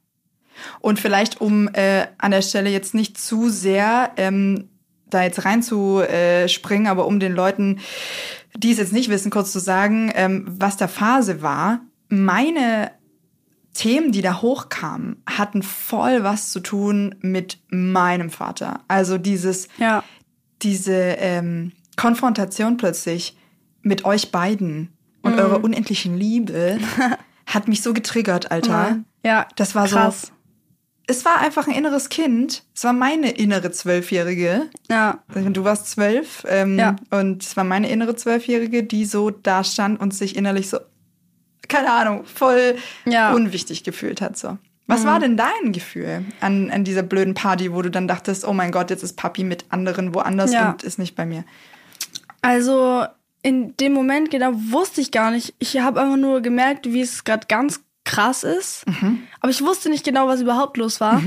[0.80, 4.70] Und vielleicht, um äh, an der Stelle jetzt nicht zu sehr ähm,
[5.10, 7.80] da jetzt reinzuspringen, aber um den Leuten
[8.58, 11.82] die es jetzt nicht wissen, kurz zu sagen, ähm, was der Phase war.
[12.08, 12.90] Meine
[13.74, 18.80] Themen, die da hochkamen, hatten voll was zu tun mit meinem Vater.
[18.88, 20.06] Also dieses, Ja.
[20.62, 23.36] diese ähm, Konfrontation plötzlich
[23.82, 25.40] mit euch beiden und Mhm.
[25.40, 26.80] eurer unendlichen Liebe
[27.46, 29.00] hat mich so getriggert, Alter.
[29.26, 30.32] Ja, Das war so- krass.
[31.08, 32.64] Es war einfach ein inneres Kind.
[32.74, 34.70] Es war meine innere Zwölfjährige.
[34.90, 36.96] Ja, Du warst zwölf ähm, Ja.
[37.12, 40.80] und es war meine innere Zwölfjährige, die so da stand und sich innerlich so,
[41.68, 43.30] keine Ahnung, voll Ja.
[43.30, 43.36] Mhm.
[43.36, 44.38] unwichtig gefühlt hat.
[44.38, 44.58] So.
[44.88, 48.54] Was war denn dein Gefühl an, an dieser blöden Party, wo du dann dachtest, oh
[48.54, 50.72] mein Gott, jetzt ist Papi mit anderen woanders Ja.
[50.72, 51.44] und ist nicht bei mir?
[52.42, 53.06] Also
[53.42, 55.54] in dem Moment genau wusste ich gar nicht.
[55.60, 58.86] Ich habe einfach nur gemerkt, wie es gerade ganz krass ist.
[59.42, 61.22] Aber ich wusste nicht genau, was überhaupt los war.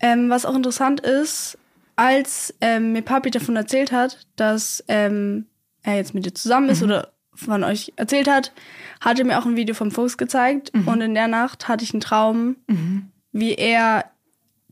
[0.00, 1.58] Ähm, was auch interessant ist,
[1.96, 5.46] als ähm, mir Papi davon erzählt hat, dass ähm,
[5.82, 8.52] er jetzt mit dir zusammen ist oder von euch erzählt hat,
[9.00, 10.70] hat er mir auch ein Video vom Fuchs gezeigt.
[10.86, 12.56] Und in der Nacht hatte ich einen Traum,
[13.32, 14.04] wie er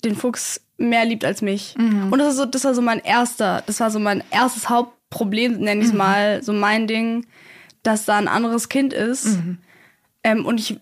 [0.05, 1.75] den Fuchs mehr liebt als mich.
[2.13, 5.59] Und das, ist so, das war so mein erster, das war so mein erstes Hauptproblem,
[5.59, 7.27] nenne ich es mal, so mein Ding,
[7.83, 9.27] dass da ein anderes Kind ist.
[10.23, 10.79] Ähm, und ich,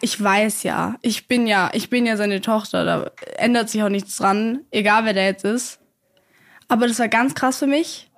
[0.00, 3.88] ich weiß ja, ich bin ja, ich bin ja seine Tochter, da ändert sich auch
[3.88, 5.78] nichts dran, egal wer der jetzt ist.
[6.68, 8.10] Aber das war ganz krass für mich,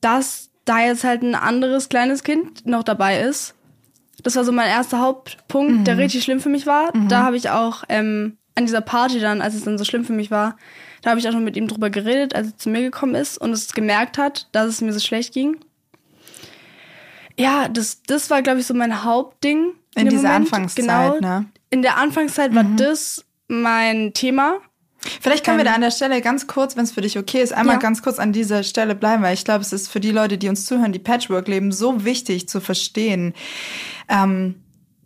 [0.00, 3.54] dass da jetzt halt ein anderes kleines Kind noch dabei ist.
[4.22, 6.92] Das war so mein erster Hauptpunkt, der richtig schlimm für mich war.
[7.08, 10.12] Da habe ich auch ähm, an dieser Party dann, als es dann so schlimm für
[10.12, 10.56] mich war,
[11.02, 13.38] da habe ich auch schon mit ihm drüber geredet, als er zu mir gekommen ist
[13.38, 15.58] und es gemerkt hat, dass es mir so schlecht ging.
[17.38, 19.72] Ja, das, das war, glaube ich, so mein Hauptding.
[19.96, 21.20] In dieser Anfangszeit, genau.
[21.20, 21.46] ne?
[21.70, 24.58] In der Anfangszeit war das mein Thema.
[25.20, 27.52] Vielleicht können wir da an der Stelle ganz kurz, wenn es für dich okay ist,
[27.52, 27.80] einmal Ähm.
[27.80, 27.86] Ja.
[27.88, 30.48] ganz kurz an dieser Stelle bleiben, weil ich glaube, es ist für die Leute, die
[30.48, 33.32] uns zuhören, die Patchwork leben, so wichtig zu verstehen.
[34.08, 34.56] Ähm,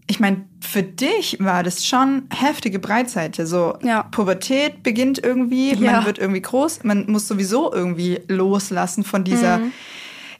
[0.06, 3.46] ich meine, für dich war das schon heftige Breitseite.
[3.46, 4.02] So Ja.
[4.02, 6.04] Pubertät beginnt irgendwie, man Ja.
[6.04, 9.72] wird irgendwie groß, man muss sowieso irgendwie loslassen von dieser, Mhm.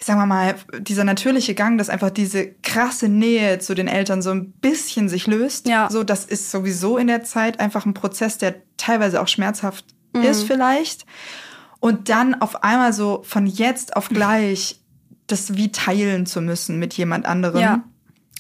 [0.06, 4.30] Sagen wir mal, dieser natürliche Gang, dass einfach diese krasse Nähe zu den Eltern so
[4.30, 5.68] ein bisschen sich löst.
[5.68, 5.88] Ja.
[5.90, 10.22] So, das ist sowieso in der Zeit einfach ein Prozess, der teilweise auch schmerzhaft Mhm.
[10.22, 11.04] ist vielleicht.
[11.80, 14.80] Und dann auf einmal so von jetzt auf gleich
[15.26, 17.60] das wie teilen zu müssen mit jemand anderem.
[17.60, 17.84] Ja.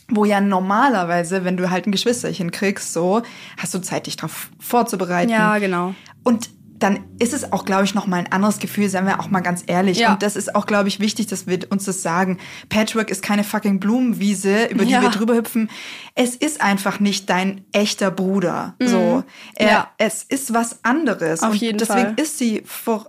[0.08, 3.22] Wo ja normalerweise, wenn du halt ein Geschwisterchen kriegst, so,
[3.56, 5.30] hast du Zeit, dich darauf vorzubereiten.
[5.30, 5.94] Ja, genau.
[6.24, 6.50] Und
[6.84, 9.40] dann ist es auch, glaube ich, noch mal ein anderes Gefühl, seien wir auch mal
[9.40, 9.98] ganz ehrlich.
[9.98, 10.12] Ja.
[10.12, 12.38] Und das ist auch, glaube ich, wichtig, dass wir uns das sagen.
[12.68, 15.02] Patchwork ist keine fucking Blumenwiese, über die Ja.
[15.02, 15.70] wir drüber hüpfen.
[16.14, 18.74] Es ist einfach nicht dein echter Bruder.
[18.80, 19.24] So,
[19.56, 19.70] er, Mhm.
[19.72, 19.90] Ja.
[19.98, 21.42] es ist was anderes.
[21.42, 22.14] Auf Und jeden deswegen Fall.
[22.16, 22.62] ist die,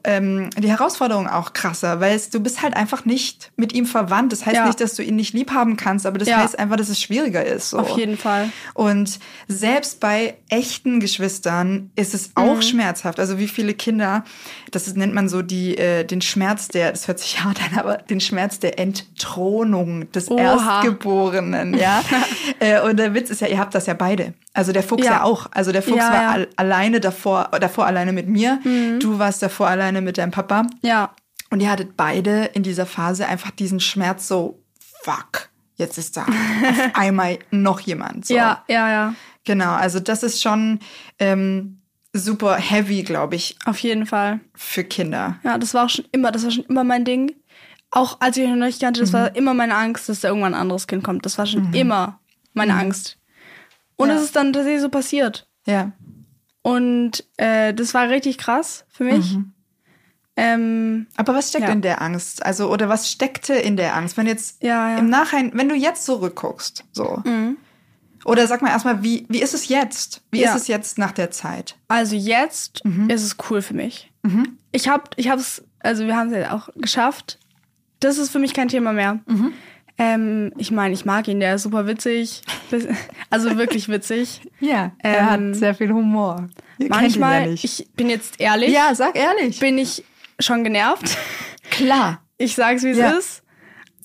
[0.06, 4.32] ähm, die Herausforderung auch krasser, weil es, du bist halt einfach nicht mit ihm verwandt.
[4.32, 6.90] Das heißt nicht, dass du ihn nicht lieb haben kannst, aber das heißt einfach, dass
[6.90, 7.72] es schwieriger ist.
[7.72, 7.80] So.
[7.80, 8.50] Auf jeden Fall.
[8.74, 13.20] Und selbst bei echten Geschwistern ist es auch schmerzhaft.
[13.20, 14.24] Also wie viele Kinder,
[14.72, 17.98] das nennt man so die, äh, den Schmerz der, das hört sich hart an, aber
[17.98, 20.82] den Schmerz der Entthronung des Oha.
[20.84, 22.02] Erstgeborenen, ja.
[22.60, 24.34] äh, und der Witz ist ja, ihr habt das ja beide.
[24.54, 25.24] Also der Fuchs ja, Ja.
[25.24, 25.48] auch.
[25.52, 26.30] Also der Fuchs Ja, war ja.
[26.32, 28.60] al alleine davor, davor alleine mit mir.
[29.00, 30.68] Du warst davor alleine mit deinem Papa.
[30.82, 31.12] Ja.
[31.50, 34.62] Und ihr hattet beide in dieser Phase einfach diesen Schmerz so,
[35.04, 36.30] fuck, jetzt ist da auf
[36.94, 38.28] einmal noch jemand.
[38.28, 38.36] So.
[38.36, 39.14] Ja, ja, ja.
[39.44, 40.80] Genau, also das ist schon
[41.20, 41.82] ähm,
[42.18, 44.40] super heavy, glaube ich, Auf jeden Fall.
[44.56, 45.40] für Kinder.
[45.44, 47.34] Ja, das war auch schon immer, das war schon immer mein Ding.
[47.92, 50.54] Auch als ich ihn noch nicht kannte, das war immer meine Angst, dass da irgendwann
[50.54, 51.26] ein anderes Kind kommt.
[51.26, 52.20] Das war schon immer
[52.54, 53.18] meine Angst.
[53.96, 54.16] Und Ja.
[54.16, 55.48] es ist dann tatsächlich so passiert.
[55.66, 55.92] Ja.
[56.62, 59.38] Und äh, das war richtig krass für mich.
[60.38, 61.72] Ähm, Aber was steckt Ja.
[61.72, 62.46] in der Angst?
[62.46, 64.18] Also, oder was steckte in der Angst?
[64.18, 64.98] Wenn jetzt Ja, ja.
[64.98, 67.24] im Nachhinein, wenn du jetzt zurückguckst, so.
[68.26, 70.22] Oder sag mal erstmal, wie, wie ist es jetzt?
[70.32, 70.50] Wie Ja.
[70.54, 71.76] ist es jetzt nach der Zeit?
[71.88, 74.12] also jetzt ist es cool für mich.
[74.72, 77.40] Ich hab, ich hab's, also wir haben es ja auch geschafft.
[78.00, 79.20] Das ist für mich kein Thema mehr.
[79.98, 82.42] Ähm, ich meine, ich mag ihn, der ist super witzig.
[83.30, 84.42] Also wirklich witzig.
[84.60, 86.48] Ja, er hat sehr viel Humor.
[86.80, 89.60] Ihr Manchmal, ich bin jetzt ehrlich, ja, sag ehrlich.
[89.60, 90.04] bin ich
[90.40, 91.18] schon genervt.
[91.70, 92.22] Klar.
[92.38, 93.12] Ich sag's, wie es Ja.
[93.12, 93.44] ist.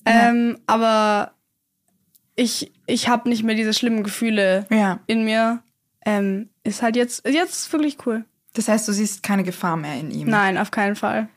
[0.05, 1.33] Ähm, aber
[2.37, 4.99] ich, ich habe nicht mehr diese schlimmen Gefühle Ja.
[5.07, 5.59] in mir.
[6.05, 8.25] Ähm, ist halt jetzt, jetzt ist wirklich cool.
[8.53, 10.27] Das heißt, du siehst keine Gefahr mehr in ihm.
[10.29, 11.27] Nein, auf keinen Fall.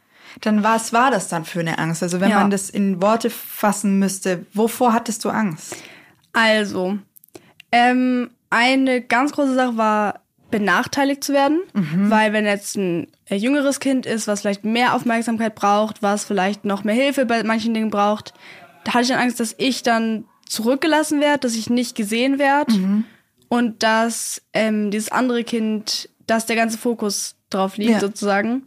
[0.41, 2.03] Dann was war das dann für eine Angst?
[2.03, 2.41] Also wenn Ja.
[2.41, 5.77] man das in Worte fassen müsste, wovor hattest du Angst?
[6.33, 6.99] Also,
[7.71, 13.81] ähm, eine ganz große Sache war, benachteiligt zu werden, weil wenn jetzt ein äh, jüngeres
[13.81, 17.91] Kind ist, was vielleicht mehr Aufmerksamkeit braucht, was vielleicht noch mehr Hilfe bei manchen Dingen
[17.91, 18.35] braucht,
[18.85, 22.75] da hatte ich dann Angst, dass ich dann zurückgelassen werde, dass ich nicht gesehen werde
[22.75, 23.05] Mhm.
[23.49, 28.01] und dass ähm, dieses andere Kind, dass der ganze Fokus drauf liegt Ja.
[28.01, 28.63] sozusagen.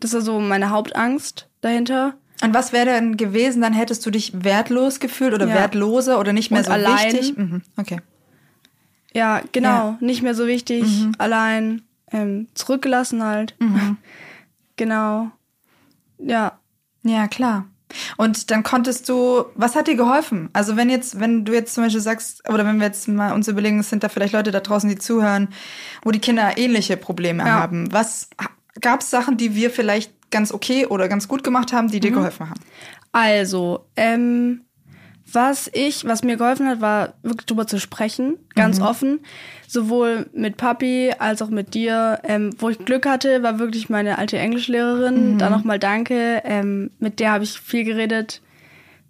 [0.00, 2.14] Das war so meine Hauptangst dahinter.
[2.42, 5.54] Und was wäre denn gewesen, dann hättest du dich wertlos gefühlt oder Ja.
[5.54, 7.12] wertloser oder nicht mehr Und so allein.
[7.12, 7.36] wichtig?
[7.36, 7.62] Mhm.
[7.76, 8.00] Okay.
[9.14, 9.96] Ja, genau, Ja.
[10.00, 10.06] Mhm.
[10.06, 10.84] nicht mehr so wichtig,
[11.18, 11.82] allein,
[12.12, 13.54] ähm, zurückgelassen halt.
[14.76, 15.30] Genau.
[16.18, 16.58] Ja.
[17.04, 17.66] Ja, klar.
[18.16, 20.48] Und dann konntest du, was hat dir geholfen?
[20.52, 23.46] Also wenn jetzt, wenn du jetzt zum Beispiel sagst, oder wenn wir jetzt mal uns
[23.48, 25.48] überlegen, es sind da vielleicht Leute da draußen, die zuhören,
[26.02, 27.54] wo die Kinder ähnliche Probleme Ja.
[27.60, 27.92] haben.
[27.92, 28.28] Was
[28.80, 32.10] gab es Sachen, die wir vielleicht ganz okay oder ganz gut gemacht haben, die dir
[32.10, 32.14] Mhm.
[32.16, 32.60] geholfen haben?
[33.12, 34.63] Also, ähm,
[35.34, 39.20] was ich, was mir geholfen hat, war wirklich drüber zu sprechen, ganz offen.
[39.66, 42.20] Sowohl mit Papi als auch mit dir.
[42.24, 45.38] Ähm, wo ich Glück hatte, war wirklich meine alte Englischlehrerin.
[45.38, 46.42] Da nochmal danke.
[46.44, 48.40] Ähm, mit der habe ich viel geredet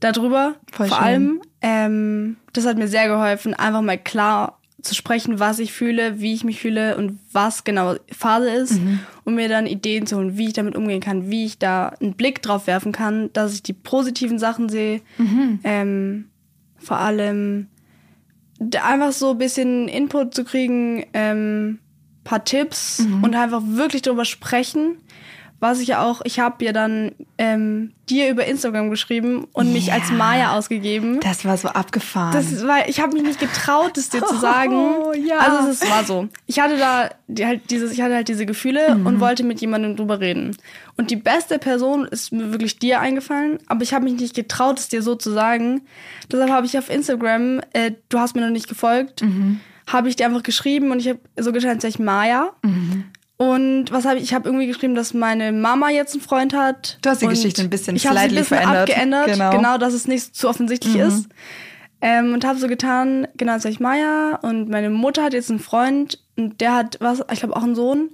[0.00, 0.54] darüber.
[0.72, 1.06] Voll vor schön.
[1.06, 1.42] allem.
[1.60, 6.34] Ähm, das hat mir sehr geholfen, einfach mal klar zu sprechen, was ich fühle, wie
[6.34, 8.78] ich mich fühle und was genau Phase ist,
[9.24, 12.14] um mir dann Ideen zu holen, wie ich damit umgehen kann, wie ich da einen
[12.14, 15.00] Blick drauf werfen kann, dass ich die positiven Sachen sehe.
[15.64, 16.26] Ähm,
[16.76, 17.68] vor allem
[18.82, 21.78] einfach so ein bisschen Input zu kriegen, ähm,
[22.22, 24.96] paar Tipps und einfach wirklich drüber sprechen.
[25.60, 29.92] Was ich ja auch, ich habe ja dann ähm, dir über Instagram geschrieben und mich
[29.92, 31.20] als Maya ausgegeben.
[31.20, 32.32] Das war so abgefahren.
[32.32, 34.74] Das weil ich habe mich nicht getraut, es dir zu sagen.
[35.04, 35.38] Oh, ja.
[35.38, 36.28] Also es war so.
[36.46, 39.06] Ich hatte da die, halt dieses, ich hatte halt diese Gefühle Mhm.
[39.06, 40.56] und wollte mit jemandem drüber reden.
[40.96, 44.78] Und die beste Person ist mir wirklich dir eingefallen, aber ich habe mich nicht getraut,
[44.78, 45.82] es dir so zu sagen.
[46.30, 49.60] Deshalb habe ich auf Instagram, äh, du hast mir noch nicht gefolgt, Mhm.
[49.86, 52.52] habe ich dir einfach geschrieben und ich habe so als wäre ich Maya.
[52.62, 53.04] Mhm.
[53.36, 54.24] Und was habe ich?
[54.24, 56.98] Ich habe irgendwie geschrieben, dass meine Mama jetzt einen Freund hat.
[57.02, 58.90] Du hast die Geschichte ein bisschen Ich habe sie ein slightly bisschen verändert.
[58.90, 59.50] abgeändert, Genau.
[59.50, 59.78] genau.
[59.78, 61.00] dass es nicht zu offensichtlich Mhm.
[61.00, 61.28] ist.
[62.00, 64.38] Ähm, und habe so getan, genau, wäre ich Maya.
[64.42, 67.74] Und meine Mutter hat jetzt einen Freund und der hat was, ich glaube auch einen
[67.74, 68.10] Sohn.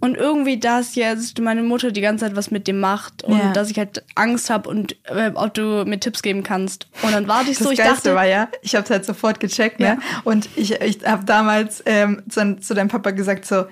[0.00, 3.52] Und irgendwie, dass jetzt meine Mutter die ganze Zeit was mit dem macht und Ja.
[3.52, 6.86] dass ich halt Angst habe und äh, ob du mir Tipps geben kannst.
[7.02, 9.40] Und dann warte ich Das so, ich Geilste dachte, war ja, ich habe halt sofort
[9.40, 9.86] gecheckt, ne?
[9.86, 9.98] Ja.
[10.22, 13.64] Und ich, ich habe damals ähm, zu, zu deinem Papa gesagt so,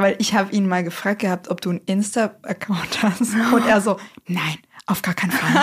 [0.00, 3.20] weil ich habe ihn mal gefragt gehabt, ob du einen Insta-Account hast.
[3.52, 5.62] Und er so, nein, auf gar keinen Fall.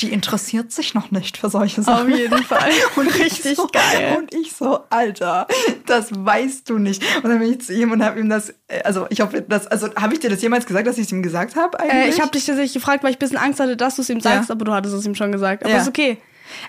[0.00, 2.12] Die interessiert sich noch nicht für solche Sachen.
[2.12, 2.70] Auf jeden Fall.
[2.96, 4.16] Und ich Richtig so, geil.
[4.18, 5.46] Und ich so, Alter,
[5.86, 7.02] das weißt du nicht.
[7.22, 9.66] Und dann bin ich zu ihm und habe ihm das, äh, also ich hoffe, das,
[9.66, 11.92] also habe ich dir das jemals gesagt, dass ich es ihm gesagt habe eigentlich?
[11.94, 14.10] äh, ich habe dich tatsächlich gefragt, weil ich ein bisschen Angst hatte, dass du es
[14.10, 14.54] ihm sagst, Ja.
[14.54, 15.64] aber du hattest es ihm schon gesagt.
[15.64, 15.80] Aber Ja.
[15.80, 16.18] ist okay.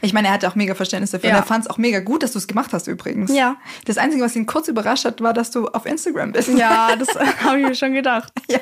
[0.02, 1.30] Ich meine, er hatte auch mega Verständnis dafür.
[1.30, 1.36] Ja.
[1.38, 3.34] Und er fand es auch mega gut, dass du es gemacht hast übrigens.
[3.34, 3.56] Ja.
[3.86, 6.50] Das Einzige, was ihn kurz überrascht hat, war, dass du auf Instagram bist.
[6.50, 7.08] Ja, das
[7.44, 8.32] habe ich mir schon gedacht.
[8.50, 8.60] ja.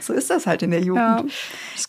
[0.00, 1.02] So ist das halt in der Jugend.
[1.02, 1.24] Ja.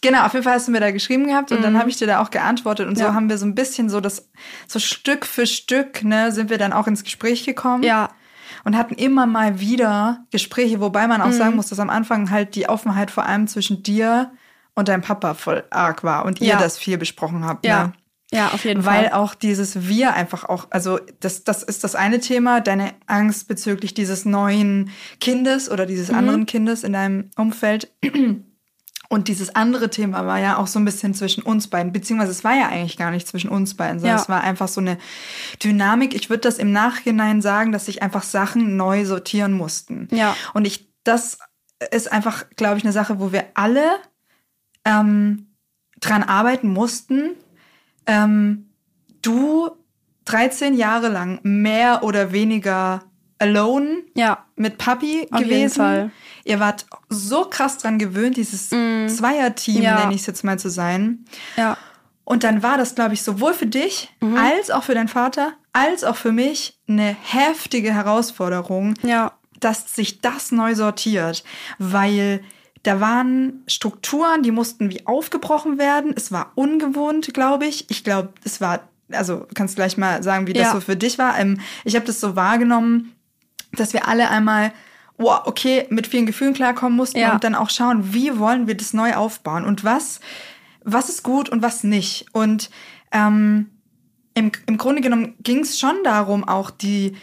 [0.01, 2.07] Genau, auf jeden Fall hast du mir da geschrieben gehabt und dann habe ich dir
[2.07, 3.13] da auch geantwortet und so Ja.
[3.13, 4.29] haben wir so ein bisschen so das,
[4.67, 7.83] so Stück für Stück, ne, sind wir dann auch ins Gespräch gekommen.
[7.83, 8.09] Ja.
[8.65, 11.33] Und hatten immer mal wieder Gespräche, wobei man auch Mhm.
[11.33, 14.31] sagen muss, dass am Anfang halt die Offenheit vor allem zwischen dir
[14.75, 16.59] und deinem Papa voll arg war und ihr Ja.
[16.59, 17.65] das viel besprochen habt.
[17.65, 17.87] Ja.
[17.87, 17.93] Ne?
[18.31, 19.13] Ja, auf jeden Weil Fall.
[19.13, 23.93] auch dieses Wir einfach auch, also das, das ist das eine Thema, deine Angst bezüglich
[23.95, 25.87] dieses neuen Kindes oder Mhm.
[25.89, 27.91] dieses anderen Kindes in deinem Umfeld.
[29.11, 32.43] Und dieses andere Thema war ja auch so ein bisschen zwischen uns beiden, beziehungsweise es
[32.43, 34.21] war ja eigentlich gar nicht zwischen uns beiden, sondern Ja.
[34.21, 34.99] es war einfach so eine
[35.63, 36.13] Dynamik.
[36.13, 40.07] Ich würde das im Nachhinein sagen, dass sich einfach Sachen neu sortieren mussten.
[40.11, 40.35] Ja.
[40.53, 41.39] Und ich, das
[41.89, 43.83] ist einfach, glaube ich, eine Sache, wo wir alle
[44.85, 45.47] ähm,
[45.99, 47.31] dran arbeiten mussten.
[48.09, 48.69] Ähm,
[49.21, 49.69] du
[50.25, 53.03] 13 Jahre lang mehr oder weniger
[53.39, 54.45] alone Ja.
[54.55, 55.75] mit Papi Auf jeden gewesen.
[55.77, 56.11] Fall.
[56.43, 59.83] Ihr wart so krass dran gewöhnt, dieses Zweierteam, Mm.
[59.83, 59.99] Ja.
[60.01, 61.25] nenne ich es jetzt mal zu sein.
[61.55, 61.77] Ja.
[62.25, 64.37] Und dann war das, glaube ich, sowohl für dich Mhm.
[64.37, 69.31] als auch für deinen Vater, als auch für mich eine heftige Herausforderung, Ja.
[69.59, 71.43] dass sich das neu sortiert,
[71.79, 72.41] weil
[72.83, 76.13] da waren Strukturen, die mussten wie aufgebrochen werden.
[76.15, 77.89] Es war ungewohnt, glaube ich.
[77.89, 80.73] Ich glaube, es war, also du kannst gleich mal sagen, wie das Ja.
[80.73, 81.37] so für dich war.
[81.37, 83.13] Ähm, ich habe das so wahrgenommen,
[83.73, 84.71] dass wir alle einmal,
[85.17, 87.33] wow, okay, mit vielen Gefühlen klarkommen mussten Ja.
[87.33, 90.21] und dann auch schauen, wie wollen wir das neu aufbauen und was,
[90.83, 92.27] was ist gut und was nicht.
[92.31, 92.69] Und
[93.11, 93.69] ähm,
[94.35, 97.17] im, im Grunde genommen ging es schon darum, auch die,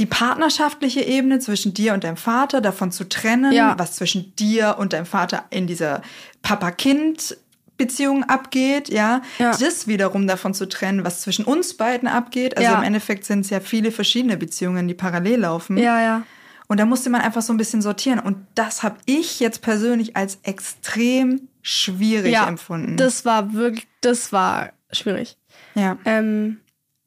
[0.00, 3.78] die partnerschaftliche Ebene zwischen dir und deinem Vater davon zu trennen, Ja.
[3.78, 6.00] was zwischen dir und deinem Vater in dieser
[6.42, 9.22] Papa-Kind-Beziehung abgeht, ja?
[9.38, 9.56] Ja.
[9.56, 12.56] das wiederum davon zu trennen, was zwischen uns beiden abgeht.
[12.56, 12.78] Also Ja.
[12.78, 15.76] im Endeffekt sind es ja viele verschiedene Beziehungen, die parallel laufen.
[15.76, 16.22] Ja, ja.
[16.66, 18.20] Und da musste man einfach so ein bisschen sortieren.
[18.20, 22.46] Und das habe ich jetzt persönlich als extrem schwierig ja.
[22.48, 22.96] empfunden.
[22.96, 25.36] Das war wirklich, das war schwierig.
[25.74, 25.98] Ja.
[26.04, 26.60] Ähm,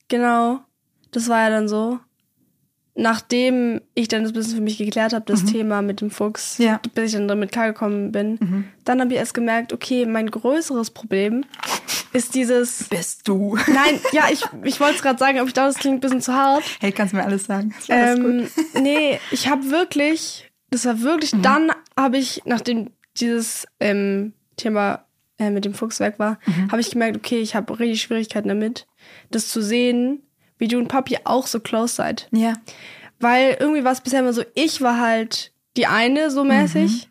[0.09, 0.59] genau,
[1.11, 1.99] das war ja dann so.
[2.95, 6.65] Nachdem ich dann das bisschen für mich geklärt habe, das Thema mit dem Fuchs, Mhm.
[6.65, 6.73] Ja.
[6.85, 6.89] Mhm.
[6.93, 11.43] bis ich dann damit klargekommen bin, dann habe ich erst gemerkt, okay, mein größeres Problem
[12.13, 12.83] ist dieses.
[12.89, 13.57] Bist du.
[13.67, 16.21] Nein, ja, ich, ich wollte es gerade sagen, aber ich glaube, das klingt ein bisschen
[16.21, 16.63] zu hart.
[16.79, 17.73] Hey, kannst du mir alles sagen?
[17.79, 18.19] Ist alles.
[18.19, 18.47] Mhm.
[18.75, 25.05] Ähm, nee, ich habe wirklich, das war wirklich, dann habe ich, nachdem dieses ähm, Thema
[25.39, 26.71] äh, mit dem Fuchs weg war, Mhm.
[26.71, 28.85] habe ich gemerkt, okay, ich habe richtig Schwierigkeiten damit,
[29.31, 30.21] das zu sehen,
[30.57, 32.27] wie du und Papi auch so close seid.
[32.31, 32.53] Ja.
[33.19, 37.09] Weil irgendwie war es bisher immer so, ich war halt die eine so mäßig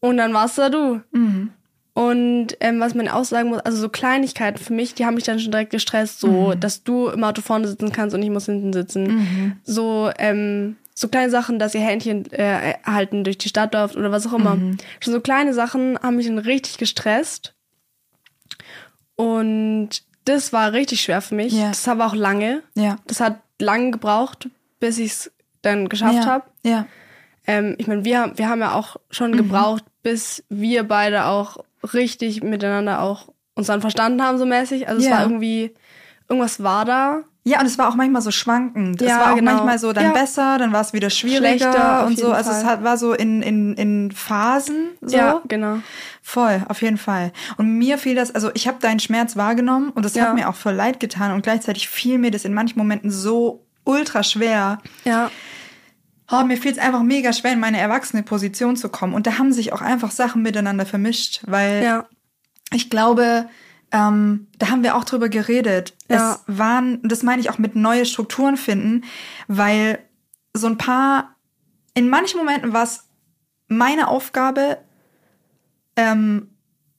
[0.00, 1.00] und dann warst da du.
[1.94, 5.24] Und ähm, was man auch sagen muss, also so Kleinigkeiten für mich, die haben mich
[5.24, 8.46] dann schon direkt gestresst, so, dass du im Auto vorne sitzen kannst und ich muss
[8.46, 9.08] hinten sitzen.
[9.64, 14.12] So, ähm, so kleine Sachen, dass ihr Händchen äh, halten durch die Stadt läuft oder
[14.12, 14.56] was auch immer.
[15.00, 17.54] Schon so kleine Sachen haben mich dann richtig gestresst.
[19.16, 21.52] Und das war richtig schwer für mich.
[21.52, 21.68] Ja.
[21.68, 22.62] Das aber auch lange.
[22.74, 22.96] Ja.
[23.06, 26.26] Das hat lange gebraucht, bis ich es dann geschafft ja.
[26.26, 26.44] habe.
[26.62, 26.86] Ja.
[27.46, 31.64] Ähm, ich meine, wir, wir haben ja auch schon gebraucht, bis wir beide auch
[31.94, 34.88] richtig miteinander auch uns dann verstanden haben, so mäßig.
[34.88, 35.16] Also es Ja.
[35.16, 35.74] war irgendwie,
[36.28, 37.22] irgendwas war da.
[37.48, 39.00] Ja, und es war auch manchmal so schwankend.
[39.00, 39.52] es Ja, war auch genau.
[39.52, 40.12] manchmal so dann Ja.
[40.12, 42.30] besser, dann war es wieder schwieriger Schlechter, und so.
[42.32, 42.66] Also es Fall.
[42.66, 45.16] hat, war so in, in, in Phasen so.
[45.16, 45.78] Ja, genau.
[46.22, 47.32] Voll, auf jeden Fall.
[47.56, 50.24] Und mir fiel das, also ich habe deinen Schmerz wahrgenommen und das Ja.
[50.26, 53.64] hat mir auch voll leid getan und gleichzeitig fiel mir das in manchen Momenten so
[53.84, 54.78] ultra schwer.
[55.04, 55.30] Ja.
[56.30, 59.14] Oh, mir fiel es einfach mega schwer, in meine erwachsene Position zu kommen.
[59.14, 62.04] Und da haben sich auch einfach Sachen miteinander vermischt, weil Ja.
[62.70, 63.48] ich glaube,
[63.92, 65.94] ähm, da haben wir auch drüber geredet.
[66.08, 66.34] Ja.
[66.46, 69.04] Es waren, das meine ich auch mit neue Strukturen finden,
[69.46, 69.98] weil
[70.54, 71.36] so ein paar,
[71.94, 73.04] in manchen Momenten war es
[73.68, 74.78] meine Aufgabe,
[75.96, 76.50] ähm,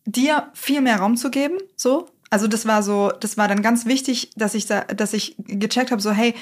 [0.06, 2.10] dir viel mehr Raum zu geben, so.
[2.32, 5.90] Also das war so, das war dann ganz wichtig, dass ich, sa- dass ich gecheckt
[5.92, 6.36] habe, so hey,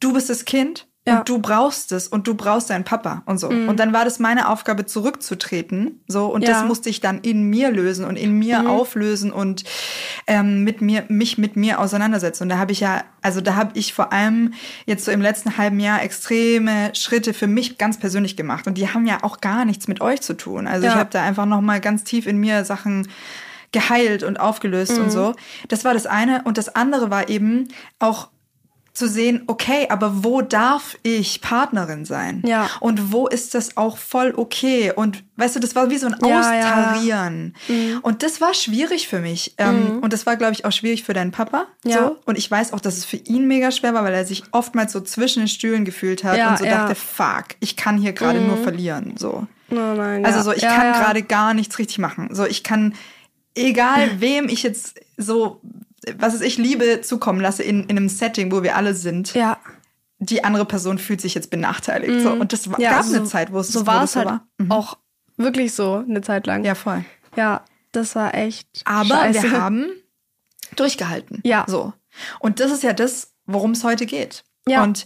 [0.00, 1.14] du bist das Kind Ja.
[1.14, 1.18] Mhm.
[1.20, 3.48] und du brauchst es und du brauchst deinen Papa und so.
[3.48, 6.26] Und dann war das meine Aufgabe, zurückzutreten, so.
[6.26, 6.62] Und das Ja.
[6.62, 6.68] Mhm.
[6.68, 9.64] musste ich dann in mir lösen und in mir auflösen und
[10.26, 12.42] ähm, mit mir, mich mit mir auseinandersetzen.
[12.44, 14.52] Und da habe ich ja, also da habe ich vor allem
[14.86, 18.66] jetzt so im letzten halben Jahr extreme Schritte für mich ganz persönlich gemacht.
[18.66, 20.66] Und die haben ja auch gar nichts mit euch zu tun.
[20.66, 20.98] Also ich Ja.
[20.98, 23.08] habe da einfach noch mal ganz tief in mir Sachen
[23.72, 25.04] geheilt und aufgelöst Mhm.
[25.04, 25.34] und so.
[25.68, 26.42] Das war das eine.
[26.44, 28.28] Und das andere war eben auch
[28.98, 32.42] zu sehen, okay, aber wo darf ich Partnerin sein?
[32.44, 32.68] Ja.
[32.80, 34.92] Und wo ist das auch voll okay?
[34.94, 36.90] Und weißt du, das war wie so ein Ja, ja.
[36.90, 37.54] Austarieren.
[38.02, 39.54] Und das war schwierig für mich.
[39.58, 41.66] Ähm, und das war, glaube ich, auch schwierig für deinen Papa.
[41.84, 41.98] Ja.
[41.98, 42.18] So.
[42.26, 44.92] Und ich weiß auch, dass es für ihn mega schwer war, weil er sich oftmals
[44.92, 48.40] so zwischen den Stühlen gefühlt hat Ja, und so dachte, fuck, ich kann hier gerade
[48.40, 49.14] nur verlieren.
[49.16, 49.46] So.
[49.70, 52.30] Oh nein, Also so, ich kann gerade gar nichts richtig machen.
[52.32, 52.94] So, ich kann,
[53.54, 55.60] egal wem ich jetzt so,
[56.18, 59.58] was es ich liebe, zukommen lasse in, in einem Setting, wo wir alle sind, Ja.
[60.18, 62.22] die andere Person fühlt sich jetzt benachteiligt.
[62.22, 62.82] So, und das war, Mhm.
[62.84, 64.46] ja gab also eine Zeit, wo es so war es halt war.
[64.58, 64.70] Mhm.
[64.72, 64.98] auch
[65.36, 66.64] wirklich so eine Zeit lang.
[66.64, 67.04] Ja, voll.
[67.36, 68.66] Ja, das war echt.
[68.84, 69.42] Aber scheiße.
[69.44, 69.86] wir haben
[70.76, 71.40] durchgehalten.
[71.44, 71.64] Ja.
[71.68, 71.92] So.
[72.40, 74.44] Und das ist ja das, worum es heute geht.
[74.66, 74.82] Ja.
[74.82, 75.04] Und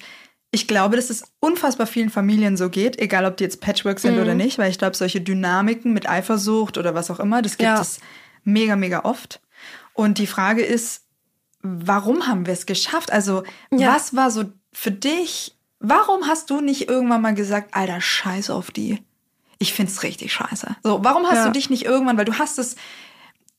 [0.51, 4.17] ich glaube, dass es unfassbar vielen Familien so geht, egal ob die jetzt Patchwork sind
[4.17, 4.23] Mhm.
[4.23, 7.69] oder nicht, weil ich glaube, solche Dynamiken mit Eifersucht oder was auch immer, das gibt
[7.69, 7.81] Ja.
[7.81, 8.01] es
[8.45, 9.41] mega, mega oft.
[9.95, 11.03] Und die Frage ist,
[11.63, 13.13] warum haben wir es geschafft?
[13.13, 13.95] Also, Ja.
[13.95, 15.57] was war so für dich?
[15.81, 19.03] Warum hast du nicht irgendwann mal gesagt, Alter, scheiß auf die?
[19.59, 20.77] Ich find's richtig scheiße.
[20.83, 21.47] So, warum hast Ja.
[21.47, 22.77] du dich nicht irgendwann, weil du hast es,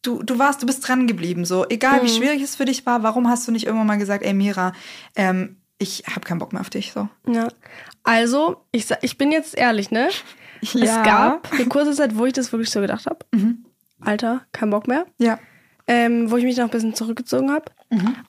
[0.01, 1.45] du, du warst, du bist dran geblieben.
[1.45, 2.05] So, egal Mhm.
[2.05, 4.73] wie schwierig es für dich war, warum hast du nicht irgendwann mal gesagt, ey Mira,
[5.15, 6.91] ähm, ich habe keinen Bock mehr auf dich.
[6.93, 7.07] So.
[7.27, 7.47] Ja.
[8.03, 10.09] Also, ich, ich bin jetzt ehrlich, ne?
[10.61, 11.03] Es Ja.
[11.03, 13.19] gab eine kurze Zeit, wo ich das wirklich so gedacht habe.
[13.33, 13.65] Mhm.
[14.01, 15.05] Alter, kein Bock mehr.
[15.17, 15.39] Ja.
[15.85, 17.65] Ähm, wo ich mich noch ein bisschen zurückgezogen habe.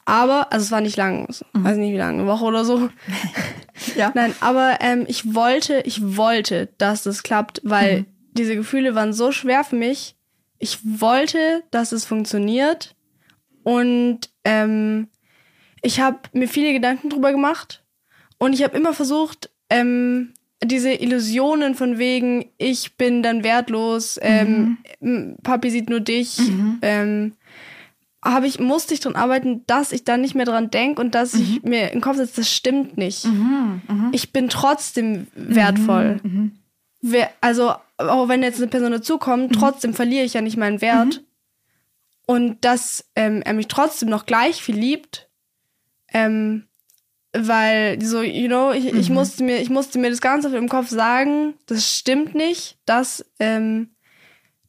[0.05, 2.89] Aber, also es war nicht lang, so, weiß nicht wie lange, eine Woche oder so.
[3.97, 4.13] Ja.
[4.15, 9.33] Nein, aber ähm, ich wollte, ich wollte, dass das klappt, weil diese Gefühle waren so
[9.33, 10.15] schwer für mich.
[10.59, 12.95] Ich wollte, dass es funktioniert.
[13.65, 15.09] Und ähm,
[15.83, 17.83] ich habe mir viele Gedanken drüber gemacht.
[18.39, 24.79] Und ich habe immer versucht, ähm, diese Illusionen von wegen, ich bin dann wertlos, ähm,
[25.01, 26.39] m- Papi sieht nur dich,
[26.81, 27.33] ähm,
[28.25, 31.35] habe ich, musste ich dran arbeiten, dass ich dann nicht mehr dran denke und dass
[31.35, 33.27] ich mir in den Kopf setze, das stimmt nicht.
[34.13, 36.21] Ich bin trotzdem wertvoll.
[37.03, 41.23] Wer, also, auch wenn jetzt eine Person dazukommt, trotzdem verliere ich ja nicht meinen Wert.
[42.27, 45.29] Und dass ähm, er mich trotzdem noch gleich viel liebt,
[46.15, 46.65] ähm,
[47.35, 50.89] weil so, you know, ich, ich musste mir, ich musste mir das Ganze im Kopf
[50.89, 53.91] sagen, das stimmt nicht, dass, ähm,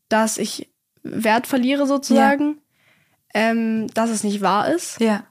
[0.10, 0.70] dass ich
[1.04, 2.58] Wert verliere sozusagen.
[3.36, 5.00] Ähm, dass es nicht wahr ist.
[5.02, 5.26] Ja.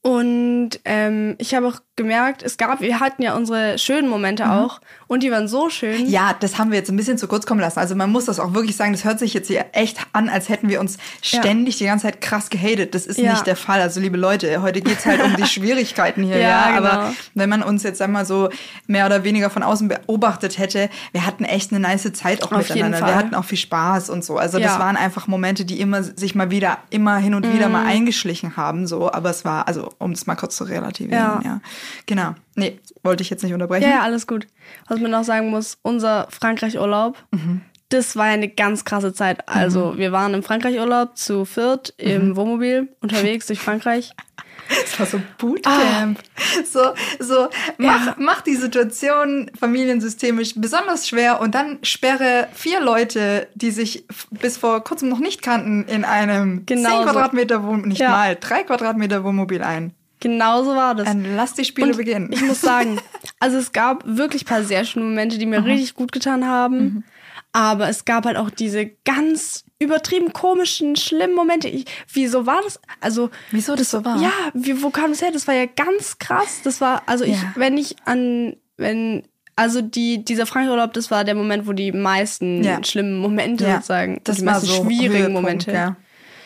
[0.00, 4.80] Und ähm, ich habe auch gemerkt, es gab, wir hatten ja unsere schönen Momente auch
[5.06, 6.08] und die waren so schön.
[6.08, 7.78] Ja, das haben wir jetzt ein bisschen zu kurz kommen lassen.
[7.78, 10.48] Also man muss das auch wirklich sagen, das hört sich jetzt hier echt an, als
[10.48, 12.94] hätten wir uns ständig die ganze Zeit krass gehatet.
[12.96, 13.30] Das ist Ja.
[13.32, 13.80] nicht der Fall.
[13.80, 16.38] Also liebe Leute, heute geht's halt um die Schwierigkeiten hier.
[16.38, 16.88] Ja, Ja, genau.
[16.88, 18.48] Aber wenn man uns jetzt einmal so
[18.88, 22.68] mehr oder weniger von außen beobachtet hätte, wir hatten echt eine nice Zeit auch Auf
[22.70, 23.06] jeden miteinander.
[23.06, 24.36] Wir hatten auch viel Spaß und so.
[24.36, 24.78] Also das Ja.
[24.80, 27.72] waren einfach Momente, die immer sich mal wieder, immer hin und wieder Mhm.
[27.72, 28.88] mal eingeschlichen haben.
[28.88, 31.40] So, aber es war, also um es mal kurz zu relativieren.
[31.44, 31.60] Ja.
[32.06, 32.34] Genau.
[32.54, 33.84] Nee, wollte ich jetzt nicht unterbrechen.
[33.84, 34.46] Ja, ja, alles gut.
[34.88, 37.60] Was man noch sagen muss, unser Frankreich-Urlaub, Mhm.
[37.88, 39.48] das war ja eine ganz krasse Zeit.
[39.48, 42.36] Also, wir waren im Frankreich-Urlaub zu viert im Mhm.
[42.36, 44.12] Wohnmobil unterwegs durch Frankreich.
[44.66, 46.18] Das war so Bootcamp.
[46.64, 46.80] So,
[47.18, 48.16] so mach, Ja.
[48.18, 54.82] mach die Situation familiensystemisch besonders schwer und dann sperre vier Leute, die sich bis vor
[54.82, 57.04] kurzem noch nicht kannten, in einem Genau 10 so.
[57.04, 58.08] Quadratmeter Wohn nicht Ja.
[58.08, 59.92] mal, 3 Quadratmeter Wohnmobil ein.
[60.24, 61.04] Genauso war das.
[61.06, 62.30] Dann lass die Spiele Und beginnen.
[62.32, 62.98] Ich muss sagen,
[63.40, 66.78] also es gab wirklich ein paar sehr schöne Momente, die mir richtig gut getan haben.
[66.78, 67.04] Mhm.
[67.52, 71.68] Aber es gab halt auch diese ganz übertrieben komischen, schlimmen Momente.
[71.68, 72.80] Ich, wieso war das?
[73.00, 74.20] Also Wieso das so war?
[74.20, 75.30] Ja, wie, wo kam das her?
[75.30, 76.62] Das war ja ganz krass.
[76.64, 77.52] Das war, also ich, Ja.
[77.54, 79.22] wenn ich an, wenn,
[79.56, 82.82] also die, dieser Frankreich-Urlaub, das war der Moment, wo die meisten Ja.
[82.82, 85.70] schlimmen Momente sozusagen, das die meisten so schwierigen Momente.
[85.70, 85.96] Ja.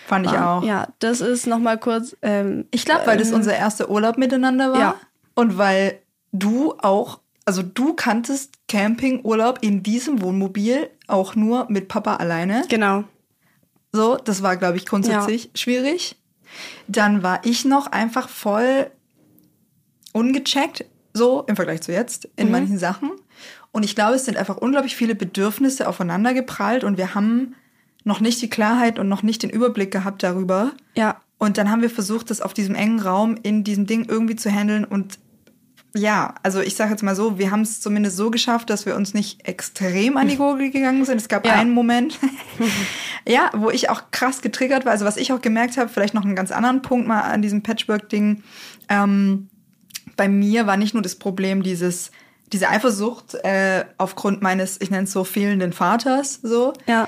[0.09, 0.63] Fand ich auch.
[0.65, 2.17] Ja, das ist nochmal kurz.
[2.23, 4.95] Ähm, Ich glaube, weil das unser erster Urlaub miteinander war Ja.
[5.35, 6.01] und weil
[6.33, 12.65] du auch, also du kanntest Campingurlaub in diesemUnmobil auch nur mit Papa alleine.
[12.69, 13.05] genau.
[13.93, 16.17] So, das war, glaube ich, grundsätzlich schwierig.
[16.89, 18.91] Dann war ich noch einfach voll
[20.13, 20.85] ungecheckt,
[21.15, 23.11] so im Vergleich zu jetzt, in manchen Sachen.
[23.73, 27.55] Und ich glaube, es sind einfach unglaublich viele Bedürfnisse aufeinander geprallt und wir haben
[28.09, 30.73] noch nicht die Klarheit und noch nicht den Überblick gehabt darüber.
[30.97, 31.21] Ja.
[31.39, 34.51] Und dann haben wir versucht, das auf diesem engen Raum in diesem Ding irgendwie zu
[34.51, 34.85] handeln.
[34.85, 35.21] Und
[35.95, 38.97] ja, also ich sage jetzt mal so, wir haben es zumindest so geschafft, dass wir
[38.97, 41.19] uns nicht extrem an die Gurgel gegangen sind.
[41.19, 41.53] Es gab Ja.
[41.53, 42.19] einen Moment,
[43.29, 44.93] ja, wo ich auch krass getriggert war.
[44.93, 47.63] Also was ich auch gemerkt habe, vielleicht noch einen ganz anderen Punkt mal an diesem
[47.63, 48.43] Patchwork-Ding.
[48.89, 49.49] Ähm,
[50.17, 52.11] bei mir war nicht nur das Problem dieses
[52.53, 57.07] diese Eifersucht äh, aufgrund meines, ich nenne es so, fehlenden Vaters, so, Ja.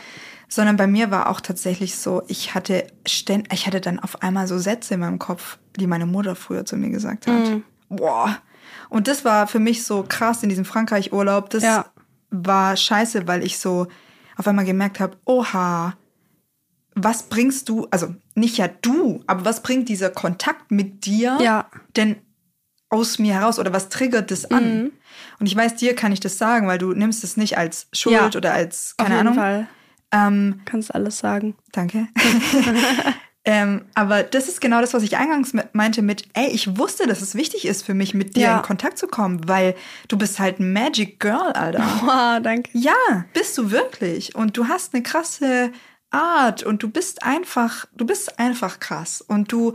[0.53, 4.47] Sondern bei mir war auch tatsächlich so, ich hatte ständ, ich hatte dann auf einmal
[4.49, 7.49] so Sätze in meinem Kopf, die meine Mutter früher zu mir gesagt hat.
[7.49, 7.63] Mhm.
[7.89, 8.37] Boah.
[8.89, 11.51] Und das war für mich so krass in diesem Frankreich-Urlaub.
[11.51, 11.87] Das Ja.
[12.31, 13.87] war scheiße, weil ich so
[14.37, 15.95] auf einmal gemerkt habe, oha,
[16.95, 21.67] was bringst du, also nicht ja du, aber was bringt dieser Kontakt mit dir Ja.
[21.97, 22.17] denn
[22.89, 24.79] aus mir heraus oder was triggert das an?
[24.83, 24.93] Mhm.
[25.39, 28.15] Und ich weiß, dir kann ich das sagen, weil du nimmst es nicht als Schuld
[28.17, 28.31] Ja.
[28.37, 29.41] oder als, Auf keine jeden Ahnung.
[29.41, 29.69] Fall.
[30.13, 31.55] Ähm, Kannst alles sagen.
[31.73, 32.09] Danke.
[33.45, 37.07] ähm, aber das ist genau das, was ich eingangs mit- meinte mit, ey, ich wusste,
[37.07, 38.57] dass es wichtig ist für mich, mit dir Ja.
[38.59, 39.75] in Kontakt zu kommen, weil
[40.09, 41.81] du bist halt ein Magic Girl, Alter.
[42.03, 42.71] Wow, danke.
[42.75, 44.35] ja, bist du wirklich.
[44.35, 45.73] Und du hast eine krasse
[46.11, 49.23] Art und du bist einfach, du bist einfach krass.
[49.23, 49.75] Und du,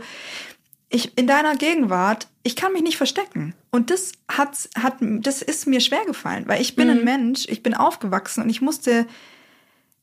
[0.90, 3.54] ich, in deiner Gegenwart, ich kann mich nicht verstecken.
[3.70, 7.62] Und das hat, hat, das ist mir schwer gefallen, weil ich bin ein Mensch, ich
[7.62, 9.06] bin aufgewachsen und ich musste,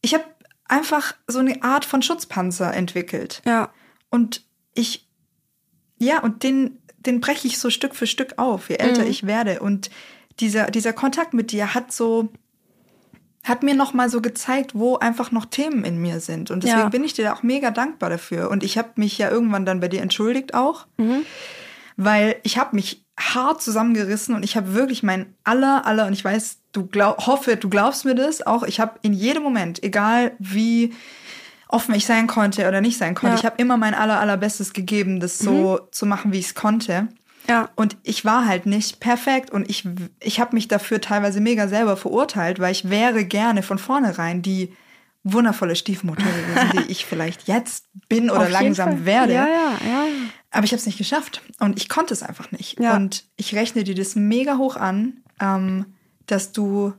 [0.03, 0.25] ich habe
[0.65, 3.41] einfach so eine Art von Schutzpanzer entwickelt.
[3.45, 3.71] Ja.
[4.09, 4.45] Und
[4.75, 5.09] ich,
[5.97, 9.59] ja, und den, den breche ich so Stück für Stück auf, je älter ich werde.
[9.61, 9.89] Und
[10.39, 12.29] dieser, dieser Kontakt mit dir hat so,
[13.43, 16.51] hat mir nochmal so gezeigt, wo einfach noch Themen in mir sind.
[16.51, 16.89] Und deswegen Ja.
[16.89, 18.49] bin ich dir auch mega dankbar dafür.
[18.51, 20.85] Und ich habe mich ja irgendwann dann bei dir entschuldigt auch,
[21.97, 26.23] weil ich habe mich hart zusammengerissen und ich habe wirklich mein aller, aller, und ich
[26.23, 30.31] weiß, du glaub, hoffe, du glaubst mir das auch, ich habe in jedem Moment, egal
[30.39, 30.93] wie
[31.67, 33.39] offen ich sein konnte oder nicht sein konnte, Ja.
[33.39, 37.07] ich habe immer mein aller, allerbestes gegeben, das so zu machen, wie ich es konnte.
[37.47, 37.69] Ja.
[37.75, 39.87] Und ich war halt nicht perfekt und ich,
[40.19, 44.73] ich habe mich dafür teilweise mega selber verurteilt, weil ich wäre gerne von vornherein die
[45.23, 49.33] wundervolle Stiefmutter gewesen, die ich vielleicht jetzt bin oder Auf langsam werde.
[49.33, 50.05] Ja, ja, ja.
[50.51, 52.79] Aber ich habe es nicht geschafft und ich konnte es einfach nicht.
[52.79, 52.95] Ja.
[52.95, 55.85] Und ich rechne dir das mega hoch an, ähm,
[56.27, 56.93] dass du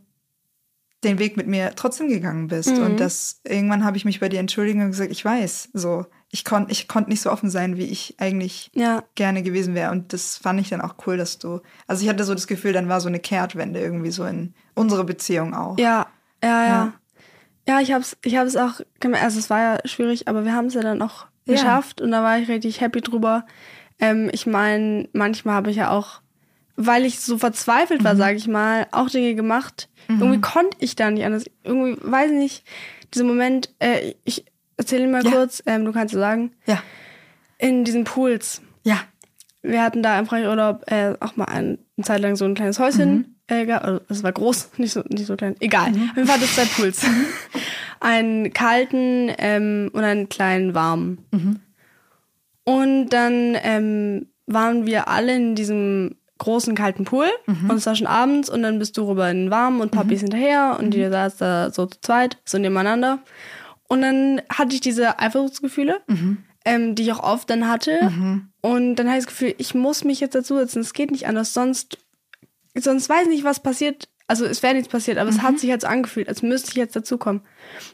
[1.05, 2.71] den Weg mit mir trotzdem gegangen bist.
[2.71, 2.83] Mhm.
[2.85, 6.45] Und dass irgendwann habe ich mich bei dir entschuldigt und gesagt, ich weiß, so, ich
[6.45, 9.05] konnte ich konnt nicht so offen sein, wie ich eigentlich Ja.
[9.15, 9.93] gerne gewesen wäre.
[9.93, 11.61] Und das fand ich dann auch cool, dass du.
[11.87, 15.05] Also ich hatte so das Gefühl, dann war so eine Kehrtwende irgendwie so in unsere
[15.05, 15.79] Beziehung auch.
[15.79, 16.07] Ja,
[16.43, 16.69] ja, ja.
[16.69, 16.93] Ja.
[17.67, 20.67] Ja, ich hab's, ich hab's auch gemerkt, also es war ja schwierig, aber wir haben
[20.67, 21.55] es ja dann auch Ja.
[21.55, 23.47] geschafft und da war ich richtig happy drüber.
[24.01, 26.21] Ähm, ich meine, manchmal habe ich ja auch,
[26.77, 28.05] weil ich so verzweifelt Mhm.
[28.05, 29.89] war, sage ich mal, auch Dinge gemacht.
[30.09, 31.45] Irgendwie konnte ich da nicht anders.
[31.63, 32.65] Irgendwie, weiß nicht,
[33.15, 34.45] dieser Moment, äh, ich,
[34.77, 35.31] erzähle ihn mal Ja.
[35.31, 36.53] kurz, ähm, du kannst es sagen.
[36.67, 36.83] Ja.
[37.59, 38.61] In diesen Pools.
[39.65, 42.79] Wir hatten da im Frankreich-Urlaub äh, auch mal ein, eine Zeit lang so ein kleines
[42.79, 43.37] Häuschen.
[43.47, 43.85] Äh, gehabt.
[43.85, 45.57] also, es war groß, nicht so, nicht so klein.
[45.61, 45.89] Egal.
[45.89, 47.05] Auf jeden Fall zwei Pools.
[48.01, 51.19] einen kalten ähm, und einen kleinen warmen.
[52.65, 58.07] Und dann ähm, waren wir alle in diesem großen kalten Pool und es war schon
[58.07, 61.09] abends und dann bist du rüber in den warmen und Papi ist hinterher und die
[61.09, 63.21] saß da so zu zweit, so nebeneinander.
[63.89, 66.01] Und dann hatte ich diese Eifersuchtsgefühle,
[66.65, 67.99] ähm, die ich auch oft dann hatte.
[68.61, 70.81] Und dann hatte ich das Gefühl, ich muss mich jetzt dazusetzen.
[70.81, 71.99] Es geht nicht anders, sonst,
[72.75, 74.09] sonst weiß ich nicht, was passiert.
[74.27, 76.77] Also es wäre nichts passiert, aber es hat sich jetzt so angefühlt, als müsste ich
[76.77, 77.43] jetzt dazukommen.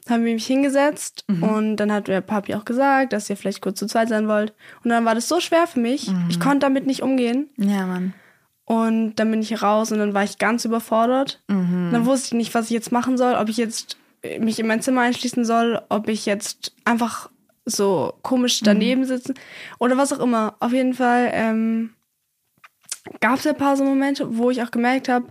[0.04, 3.60] Dann haben wir mich hingesetzt und dann hat der Papi auch gesagt, dass ihr vielleicht
[3.60, 4.54] kurz zu zweit sein wollt.
[4.84, 6.08] Und dann war das so schwer für mich.
[6.28, 7.48] Ich konnte damit nicht umgehen.
[7.56, 8.14] Ja, Mann.
[8.64, 11.42] Und dann bin ich raus und dann war ich ganz überfordert.
[11.48, 13.96] Dann wusste ich nicht, was ich jetzt machen soll, ob ich jetzt
[14.38, 17.28] mich in mein Zimmer einschließen soll, ob ich jetzt einfach
[17.64, 19.34] so komisch daneben sitze
[19.78, 20.54] oder was auch immer.
[20.60, 21.90] Auf jeden Fall ähm,
[23.20, 25.26] gab es ein paar so Momente, wo ich auch gemerkt habe,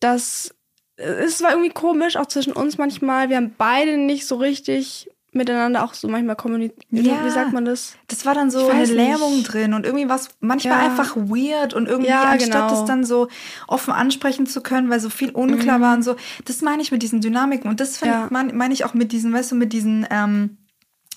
[0.00, 0.54] dass
[0.96, 3.28] äh, es war irgendwie komisch, auch zwischen uns manchmal.
[3.28, 6.78] Wir haben beide nicht so richtig miteinander auch so manchmal kommuniziert.
[6.90, 7.24] Ja.
[7.24, 7.96] Wie sagt man das?
[8.06, 10.84] Das war dann so eine Lähmung drin und irgendwie was manchmal Ja.
[10.84, 12.68] einfach weird und irgendwie Ja, anstatt genau.
[12.70, 13.26] das dann so
[13.66, 16.14] offen ansprechen zu können, weil so viel unklar war und so.
[16.44, 18.06] Das meine ich mit diesen Dynamiken und das Mhm.
[18.06, 18.28] Ja.
[18.30, 20.56] mein- meine ich auch mit diesen, weißt du, mit diesen ähm,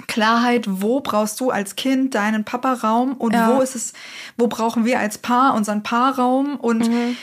[0.08, 3.56] Klarheit, wo brauchst du als Kind deinen Papa-Raum und Ja.
[3.56, 3.94] wo ist es,
[4.38, 7.18] wo brauchen wir als Paar unseren Paarraum und Mhm.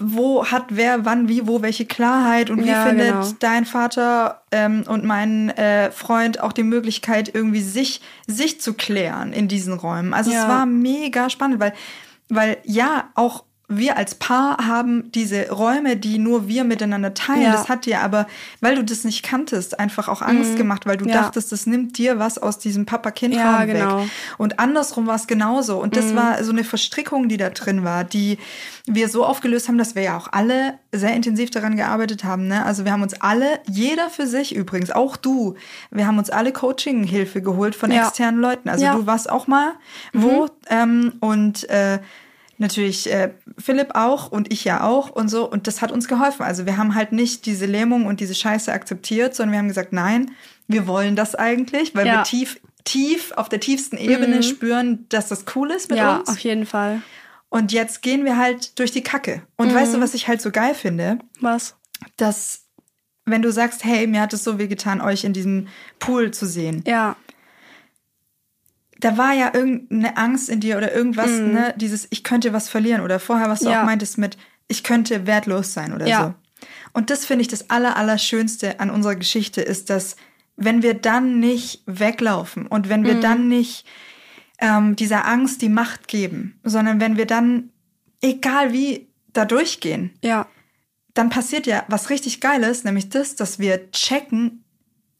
[0.00, 3.28] wo hat wer wann wie wo welche Klarheit und wie Ja, findet genau.
[3.38, 9.32] dein Vater ähm, und mein äh, Freund auch die Möglichkeit irgendwie sich sich zu klären
[9.32, 10.12] in diesen Räumen.
[10.12, 10.48] Also es Ja.
[10.48, 11.72] war mega spannend, weil
[12.28, 17.42] weil ja auch wir als Paar haben diese Räume, die nur wir miteinander teilen.
[17.42, 17.52] Ja.
[17.52, 18.26] Das hat dir aber,
[18.60, 21.10] weil du das nicht kanntest, einfach auch Angst gemacht, weil du Mhm.
[21.10, 21.22] Ja.
[21.22, 23.98] dachtest, das nimmt dir was aus diesem Papa-Kind-Raum Ja, genau.
[24.02, 24.08] weg.
[24.38, 25.80] Und andersrum war es genauso.
[25.80, 28.38] Und das war so eine Verstrickung, die da drin war, die
[28.86, 32.46] wir so aufgelöst haben, dass wir ja auch alle sehr intensiv daran gearbeitet haben.
[32.46, 32.64] Ne?
[32.64, 35.56] Also wir haben uns alle, jeder für sich übrigens, auch du,
[35.90, 38.68] wir haben uns alle Coaching-Hilfe geholt von externen Leuten.
[38.68, 39.72] Also du warst auch mal
[40.12, 41.98] wo ähm, und äh,
[42.58, 45.48] natürlich äh, Philipp auch und ich ja auch und so.
[45.50, 46.42] Und das hat uns geholfen.
[46.42, 49.92] Also wir haben halt nicht diese Lähmung und diese Scheiße akzeptiert, sondern wir haben gesagt,
[49.92, 50.30] nein,
[50.66, 52.22] wir wollen das eigentlich, weil wir Ja.
[52.22, 56.28] tief, tief auf der tiefsten Ebene spüren, dass das cool ist mit ja, uns.
[56.28, 57.02] auf jeden Fall.
[57.48, 59.42] Und jetzt gehen wir halt durch die Kacke.
[59.56, 61.18] Und weißt du, was ich halt so geil finde?
[61.40, 61.76] Was?
[62.16, 62.64] Dass,
[63.24, 66.46] wenn du sagst, hey, mir hat es so weh getan, euch in diesem Pool zu
[66.46, 66.82] sehen.
[66.86, 67.16] Ja,
[69.00, 71.74] Da war ja irgendeine Angst in dir oder irgendwas, ne?
[71.76, 73.02] Dieses, ich könnte was verlieren.
[73.02, 73.68] Oder vorher, was du.
[73.70, 73.80] Ja.
[73.82, 74.36] auch meintest mit,
[74.68, 76.22] ich könnte wertlos sein oder Ja.
[76.60, 76.66] so.
[76.94, 80.16] Und das finde ich das Aller, Allerschönste an unserer Geschichte ist, dass
[80.56, 83.20] wenn wir dann nicht weglaufen und wenn wir Mhm.
[83.20, 83.84] dann nicht
[84.58, 87.68] ähm, dieser Angst die Macht geben, sondern wenn wir dann,
[88.22, 90.46] egal wie, da durchgehen, ja,
[91.12, 94.64] dann passiert ja was richtig Geiles, nämlich das, dass wir checken,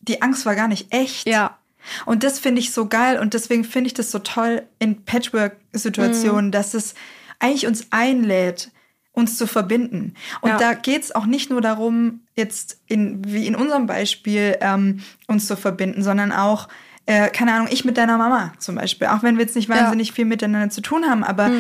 [0.01, 1.29] die Angst war gar nicht echt.
[1.29, 1.59] ja,
[2.05, 6.51] Und das finde ich so geil und deswegen finde ich das so toll in Patchwork-Situationen,
[6.53, 6.95] dass es
[7.39, 8.70] eigentlich uns einlädt,
[9.12, 10.14] uns zu verbinden.
[10.41, 10.59] Und Ja.
[10.59, 15.57] da geht's auch nicht nur darum, jetzt in, wie in unserem Beispiel, ähm, uns zu
[15.57, 16.68] verbinden, sondern auch,
[17.07, 20.12] äh, keine Ahnung, ich mit deiner Mama zum Beispiel, auch wenn wir jetzt nicht wahnsinnig
[20.12, 21.51] viel miteinander zu tun haben, aber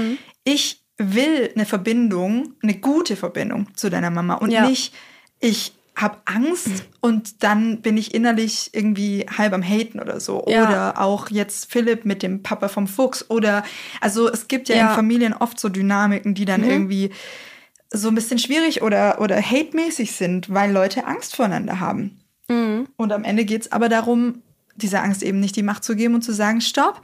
[0.44, 4.66] ich will eine Verbindung, eine gute Verbindung zu deiner Mama und Ja.
[4.66, 4.94] nicht,
[5.40, 10.44] ich habe Angst und dann bin ich innerlich irgendwie halb am Haten oder so.
[10.46, 10.68] Ja.
[10.68, 13.24] Oder auch jetzt Philipp mit dem Papa vom Fuchs.
[13.30, 13.64] Oder
[14.02, 14.88] also es gibt ja, Ja.
[14.90, 17.10] in Familien oft so Dynamiken, die dann irgendwie
[17.90, 22.20] so ein bisschen schwierig oder, oder hate-mäßig sind, weil Leute Angst voneinander haben.
[22.48, 24.42] Und am Ende geht's aber darum,
[24.76, 27.00] dieser Angst eben nicht die Macht zu geben und zu sagen, stopp,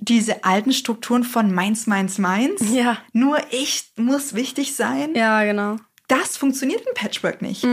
[0.00, 2.98] diese alten Strukturen von meins, meins, meins, Ja.
[3.12, 5.76] nur ich muss wichtig sein, ja, genau.
[6.08, 7.64] das funktioniert im Patchwork nicht.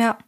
[0.00, 0.18] Ja,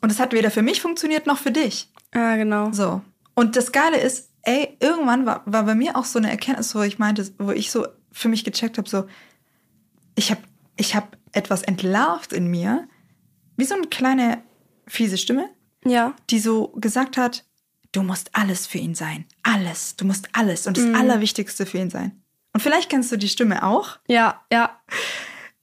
[0.00, 1.90] Und es hat weder für mich funktioniert noch für dich.
[2.14, 2.72] ja, genau.
[2.72, 3.02] So.
[3.34, 6.80] Und das Geile ist, ey, irgendwann war, war bei mir auch so eine Erkenntnis, wo
[6.82, 9.06] ich meinte, wo ich so für mich gecheckt habe, so,
[10.14, 10.40] ich habe
[10.76, 12.88] ich hab etwas entlarvt in mir,
[13.56, 14.42] wie so eine kleine
[14.86, 15.50] fiese Stimme,
[15.84, 17.44] Ja, die so gesagt hat,
[17.92, 19.24] du musst alles für ihn sein.
[19.42, 19.96] Alles.
[19.96, 22.22] Du musst alles und das Allerwichtigste für ihn sein.
[22.54, 23.98] Und vielleicht kennst du die Stimme auch.
[24.08, 24.80] ja, ja,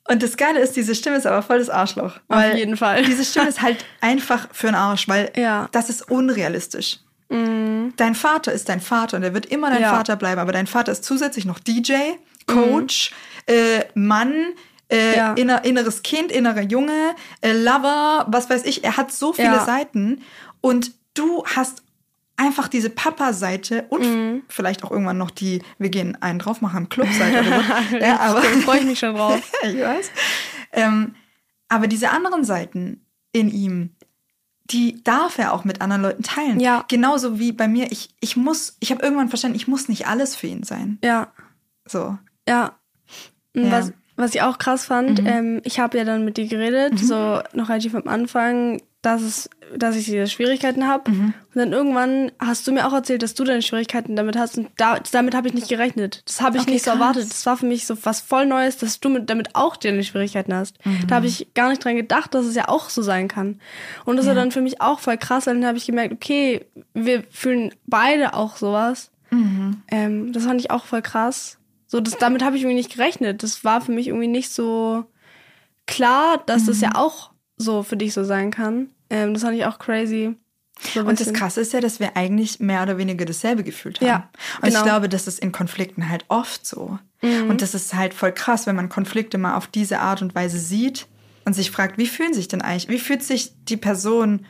[0.09, 2.19] Und das Geile ist, diese Stimme ist aber voll das Arschloch.
[2.27, 3.03] Auf jeden Fall.
[3.05, 5.63] Diese Stimme ist halt einfach für den Arsch, weil Ja.
[5.63, 5.67] Mhm.
[5.71, 6.99] das ist unrealistisch.
[7.29, 9.89] Dein Vater ist dein Vater und er wird immer dein Ja.
[9.95, 11.93] Vater bleiben, aber dein Vater ist zusätzlich noch DJ,
[12.45, 13.11] Coach,
[13.47, 14.33] äh, Mann,
[14.89, 15.15] äh, Mhm.
[15.15, 15.33] Ja.
[15.33, 18.83] inner, inneres Kind, innerer Junge, äh, Lover, was weiß ich.
[18.83, 19.59] Er hat so viele.
[19.61, 20.21] Seiten
[20.61, 21.82] und du hast
[22.38, 27.43] einfach diese Papa-Seite und vielleicht auch irgendwann noch die, wir gehen einen drauf machen, Club-Seite
[27.43, 27.97] so.
[27.97, 29.39] ja, aber Da freue ich mich schon drauf.
[29.63, 30.11] ich weiß.
[30.71, 31.15] Ähm,
[31.69, 33.91] aber diese anderen Seiten in ihm,
[34.65, 36.59] die darf er auch mit anderen Leuten teilen.
[36.59, 36.86] Ja.
[36.88, 37.91] Genauso wie bei mir.
[37.91, 40.97] Ich, ich muss, ich habe irgendwann verstanden, ich muss nicht alles für ihn sein.
[41.03, 41.31] Ja,
[41.88, 42.17] So.
[42.47, 42.77] ja.
[43.55, 43.71] Ja.
[43.71, 47.41] Was, was ich auch krass fand, ähm, ich habe ja dann mit dir geredet, so
[47.53, 51.11] noch relativ am Anfang, dass, es, dass ich diese Schwierigkeiten habe.
[51.11, 54.57] Und dann irgendwann hast du mir auch erzählt, dass du deine Schwierigkeiten damit hast.
[54.57, 56.23] Und da, damit habe ich nicht gerechnet.
[56.25, 56.99] Das habe ich Okay, nicht so krass.
[56.99, 57.29] erwartet.
[57.29, 60.53] Das war für mich so was voll Neues, dass du mit, damit auch deine Schwierigkeiten
[60.55, 60.77] hast.
[61.07, 63.59] Da habe ich gar nicht dran gedacht, dass es ja auch so sein kann.
[64.05, 66.65] Und das war dann für mich auch voll krass, weil dann habe ich gemerkt, okay,
[66.93, 69.11] wir fühlen beide auch sowas.
[69.91, 71.57] Ähm, das fand ich auch voll krass.
[71.87, 73.43] So, das, damit habe ich irgendwie nicht gerechnet.
[73.43, 75.03] Das war für mich irgendwie nicht so
[75.87, 77.31] klar, dass das ja auch
[77.64, 78.89] so für dich so sein kann.
[79.09, 80.36] Ähm, das fand ich auch crazy.
[80.93, 81.34] So Und das.
[81.34, 84.07] Krasse ist ja, dass wir eigentlich mehr oder weniger dasselbe gefühlt haben.
[84.07, 84.30] Ja,
[84.61, 84.84] und ich genau.
[84.84, 86.97] glaube, das ist in Konflikten halt oft so.
[87.22, 90.59] Und das ist halt voll krass, wenn man Konflikte mal auf diese Art und Weise
[90.59, 91.07] sieht
[91.45, 94.45] und sich fragt, wie fühlen sich denn eigentlich, wie fühlt sich die Person,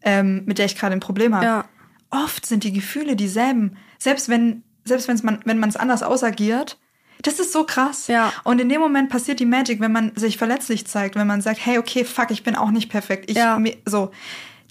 [0.00, 1.44] ähm, mit der ich gerade ein Problem habe?
[1.44, 1.64] Ja.
[2.08, 3.76] Oft sind die Gefühle dieselben.
[3.98, 6.78] Selbst wenn, selbst wenn's man, wenn man es anders ausagiert,
[7.22, 8.06] das ist so krass.
[8.08, 8.32] Ja.
[8.44, 11.64] Und in dem Moment passiert die Magic, wenn man sich verletzlich zeigt, wenn man sagt,
[11.64, 13.30] hey, okay, fuck, ich bin auch nicht perfekt.
[13.30, 13.58] Ich, Ja.
[13.58, 14.10] mir- so.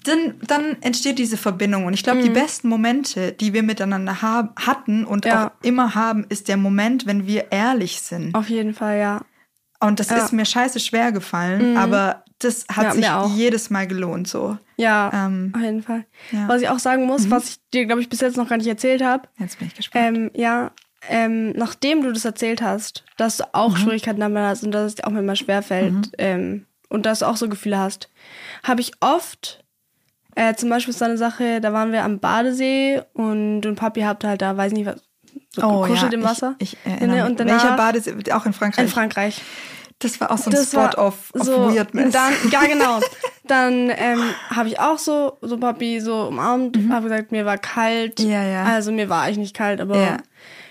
[0.04, 1.84] Dann, dann entsteht diese Verbindung.
[1.84, 5.30] Und ich glaube, die besten Momente, die wir miteinander haben, hatten und Mhm.
[5.30, 5.46] Ja.
[5.48, 8.34] auch immer haben, ist der Moment, wenn wir ehrlich sind.
[8.34, 9.20] Auf jeden Fall, ja.
[9.78, 10.16] Und das Ja.
[10.16, 10.22] Mhm.
[10.24, 13.36] ist mir scheiße schwer gefallen, aber das hat Ja, sich auch.
[13.36, 14.56] jedes Mal gelohnt, so.
[14.78, 16.06] Ja, Ähm, auf jeden Fall.
[16.32, 16.40] ja.
[16.44, 16.48] Mhm.
[16.48, 18.66] Was ich auch sagen muss, was ich dir, glaube ich, bis jetzt noch gar nicht
[18.68, 20.16] erzählt habe, Jetzt bin ich gespannt.
[20.16, 20.70] ähm, ja,
[21.08, 23.48] ähm, nachdem du das erzählt hast, dass du Mhm.
[23.52, 27.26] auch Schwierigkeiten damit hast und dass es dir auch manchmal schwerfällt ähm, und dass du
[27.26, 28.10] auch so Gefühle hast,
[28.62, 29.64] habe ich oft,
[30.34, 34.02] äh, zum Beispiel ist da eine Sache, da waren wir am Badesee und, und Papi
[34.02, 35.00] hat halt da, weiß nicht was,
[35.54, 36.52] so gekuschelt im Wasser.
[36.52, 38.32] Oh Ich, ich Ne, erinnere und danach, Welcher Badesee?
[38.32, 38.84] Auch in Frankreich.
[38.84, 39.42] in Frankreich.
[40.00, 42.12] das war auch so ein Das Spot of, of so, Weirdness.
[42.12, 43.00] Dann, ja, genau.
[43.44, 44.22] Dann ähm,
[44.54, 48.20] habe ich auch so, so Papi so umarmt, habe gesagt, mir war kalt.
[48.20, 48.30] Mhm.
[48.30, 48.64] Ja, ja.
[48.64, 50.16] Also mir war eigentlich nicht kalt, aber Ja.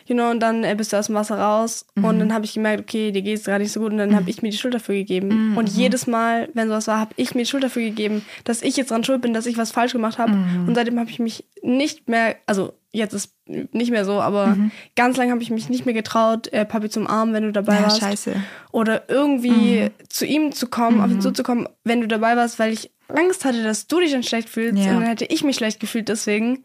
[0.09, 0.17] Mhm.
[0.17, 2.81] genau, und dann äh, bist du aus dem Wasser raus und dann habe ich gemerkt,
[2.81, 4.95] okay, dir geht's gerade nicht so gut und dann habe ich mir die Schuld dafür
[4.95, 5.51] gegeben.
[5.51, 5.57] Mhm.
[5.57, 8.75] Und jedes Mal, wenn sowas war, habe ich mir die Schuld dafür gegeben, dass ich
[8.77, 10.31] jetzt dran schuld bin, dass ich was falsch gemacht habe.
[10.33, 10.67] Mhm.
[10.67, 14.71] Und seitdem habe ich mich nicht mehr, also jetzt ist nicht mehr so, aber Mhm.
[14.95, 17.75] ganz lange habe ich mich nicht mehr getraut, äh, Papi zum Arm, wenn du dabei
[17.75, 18.33] Ja, warst scheiße.
[18.71, 22.91] oder irgendwie zu ihm zu kommen, auf ihn zuzukommen, wenn du dabei warst, weil ich
[23.07, 24.91] Angst hatte, dass du dich dann schlecht fühlst Ja.
[24.91, 26.63] und dann hätte ich mich schlecht gefühlt deswegen.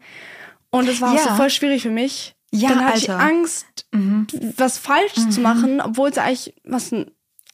[0.71, 1.23] Und das war auch Ja.
[1.23, 2.34] so voll schwierig für mich.
[2.61, 2.97] Ja, dann hatte.
[2.97, 3.03] Mhm.
[3.03, 3.85] ich Angst,
[4.57, 6.91] was falsch zu machen, obwohl es eigentlich was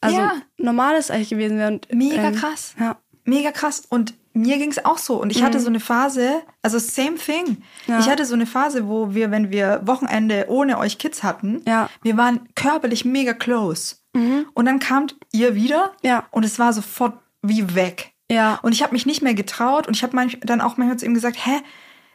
[0.00, 0.32] also Ja.
[0.56, 1.72] normales eigentlich gewesen wäre.
[1.72, 2.74] Und, Mega ähm, krass.
[2.78, 2.96] Ja.
[3.24, 3.84] Mega krass.
[3.88, 5.20] Und mir ging es auch so.
[5.20, 7.44] Und ich hatte so eine Phase, also same thing.
[7.48, 7.62] Mhm.
[7.86, 7.98] Ja.
[8.00, 11.84] Ich hatte so eine Phase, wo wir, wenn wir Wochenende ohne euch Kids hatten, Ja.
[11.84, 11.88] Mhm.
[12.02, 13.96] wir waren körperlich mega close.
[14.52, 16.26] Und dann kamt ihr wieder Ja.
[16.32, 18.12] und es war sofort wie weg.
[18.30, 18.58] Ja.
[18.62, 21.14] Und ich habe mich nicht mehr getraut und ich habe dann auch manchmal zu ihm
[21.14, 21.60] gesagt, hä,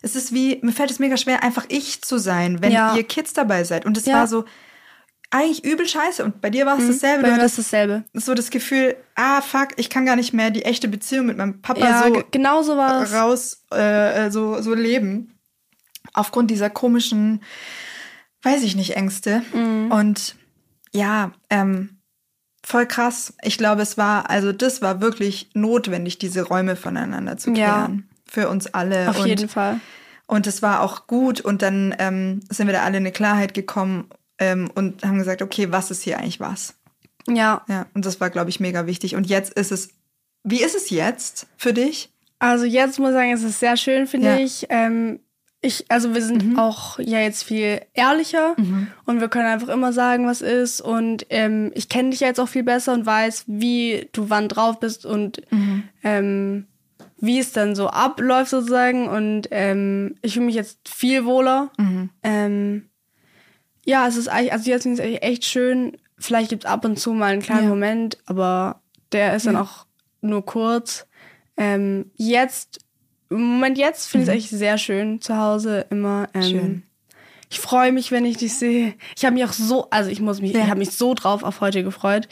[0.07, 2.95] es ist wie, mir fällt es mega schwer, einfach ich zu sein, wenn Ja.
[2.95, 3.85] ihr Kids dabei seid.
[3.85, 4.13] Und es Ja.
[4.15, 4.19] Mhm.
[4.19, 4.45] war so,
[5.29, 6.23] eigentlich übel scheiße.
[6.23, 7.23] Und bei dir war es dasselbe.
[7.23, 8.05] Bei mir war es dasselbe.
[8.13, 11.61] so das Gefühl, ah fuck, ich kann gar nicht mehr die echte Beziehung mit meinem
[11.61, 15.37] Papa Ja, so ge- genau so raus äh, so so leben
[16.13, 17.41] aufgrund dieser komischen,
[18.43, 19.91] weiß ich nicht Ängste Mhm.
[19.91, 20.35] und
[20.93, 21.99] ja ähm,
[22.63, 23.33] voll krass.
[23.43, 27.55] Ich glaube, es war also das war wirklich notwendig, diese Räume voneinander zu Ja.
[27.55, 29.79] klären für uns alle Auf und jeden Fall.
[30.25, 33.53] und es war auch gut und dann ähm, sind wir da alle in eine Klarheit
[33.53, 34.09] gekommen
[34.39, 36.75] ähm, und haben gesagt, okay, was ist hier eigentlich was?
[37.29, 37.63] Ja.
[37.67, 39.15] Ja, und das war, glaube ich, mega wichtig.
[39.15, 39.89] Und jetzt ist es,
[40.43, 42.13] wie ist es jetzt für dich?
[42.39, 44.33] Also jetzt muss ich sagen, es ist sehr schön, finde Ja.
[44.35, 44.39] Mhm.
[44.41, 44.65] ich.
[44.69, 45.19] Ähm,
[45.59, 45.85] ich.
[45.89, 48.55] Also wir sind auch ja jetzt viel ehrlicher
[49.05, 50.79] und wir können einfach immer sagen, was ist.
[50.81, 54.79] Und ähm, ich kenne dich jetzt auch viel besser und weiß, wie du wann drauf
[54.79, 55.83] bist und Mhm.
[56.03, 56.67] ähm,
[57.19, 59.07] wie es dann so abläuft sozusagen.
[59.07, 61.71] Und ähm, ich fühle mich jetzt viel wohler.
[61.77, 62.09] Mhm.
[62.23, 62.89] Ähm,
[63.85, 65.97] ja, es ist eigentlich, also jetzt finde ich es eigentlich echt schön.
[66.19, 67.69] Vielleicht gibt es ab und zu mal einen kleinen Ja.
[67.69, 69.61] Moment, aber der ist dann Ja.
[69.61, 69.85] auch
[70.21, 71.05] nur kurz.
[71.57, 72.79] Ähm, jetzt,
[73.29, 76.27] im Moment jetzt finde ich es eigentlich sehr schön zu Hause immer.
[76.33, 76.45] Ähm, Mhm.
[76.49, 76.83] Schön.
[77.49, 78.93] Ich freue mich, wenn ich dich sehe.
[79.15, 80.63] Ich habe mich auch so, also ich muss mich, Ja.
[80.63, 82.27] ich habe mich so drauf auf heute gefreut.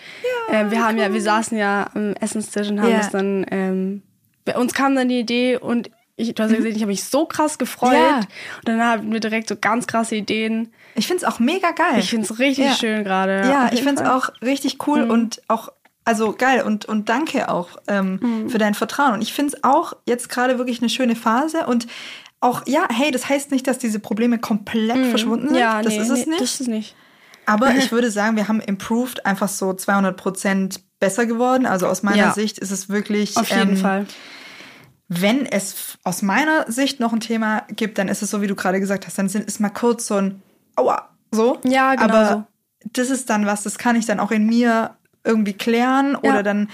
[0.52, 2.98] ähm, wir haben ja, wir saßen ja am Essenstisch und haben Ja.
[2.98, 4.02] das dann, ähm,
[4.46, 7.04] bei uns kam dann die Idee und ich, du hast ja gesehen, ich habe mich
[7.04, 7.91] so krass gefreut.
[7.91, 7.98] Mhm.
[7.98, 8.18] Ja.
[8.20, 10.72] Und dann hatten wir direkt so ganz krasse Ideen.
[10.96, 12.00] Ich finde es auch mega geil.
[12.00, 12.74] Ich finde es richtig Ja.
[12.76, 13.41] schön gerade.
[13.50, 14.18] Ja, ich finde es Fall.
[14.18, 15.70] auch richtig cool und auch,
[16.06, 19.16] also geil und, und danke auch ähm, für dein Vertrauen.
[19.16, 21.88] Und ich finde es auch jetzt gerade wirklich eine schöne Phase und
[22.39, 25.56] auch, ja, hey, das heißt nicht, dass diese Probleme komplett verschwunden sind.
[25.56, 25.62] Mhm.
[25.62, 26.41] Ja, das nee, ist es nee, nicht.
[26.41, 26.96] Das ist es nicht.
[27.46, 31.66] Aber ich würde sagen, wir haben improved einfach so 200 Prozent besser geworden.
[31.66, 32.34] Also aus meiner Ja.
[32.34, 33.36] Sicht ist es wirklich.
[33.36, 34.06] Auf jeden ähm, Fall.
[35.08, 38.56] Wenn es aus meiner Sicht noch ein Thema gibt, dann ist es so, wie du
[38.56, 40.41] gerade gesagt hast, dann ist mal kurz so ein
[40.76, 41.60] Aua, so.
[41.64, 42.28] Ja, genau Aber
[42.84, 42.88] so.
[42.93, 46.32] das ist dann was, das kann ich dann auch in mir irgendwie klären Ja.
[46.32, 46.70] oder dann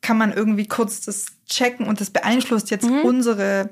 [0.00, 3.02] kann man irgendwie kurz das checken und das beeinflusst jetzt Mhm.
[3.04, 3.70] unsere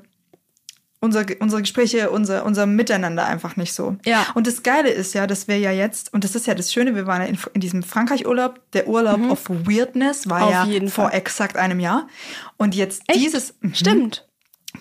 [1.03, 3.97] unsere, unsere Gespräche, unser, unser Miteinander einfach nicht so.
[4.05, 4.25] Ja.
[4.35, 6.95] Und das Geile ist ja, dass wir ja jetzt, und das ist ja das Schöne,
[6.95, 10.45] wir waren ja in, in diesem Frankreich-Urlaub, der Urlaub of Weirdness war Mhm.
[10.45, 11.17] Auf ja vor Fall.
[11.17, 12.07] exakt einem Jahr.
[12.57, 13.19] Und jetzt Echt?
[13.19, 13.55] dieses.
[13.61, 13.73] Mhm.
[13.73, 14.27] Stimmt.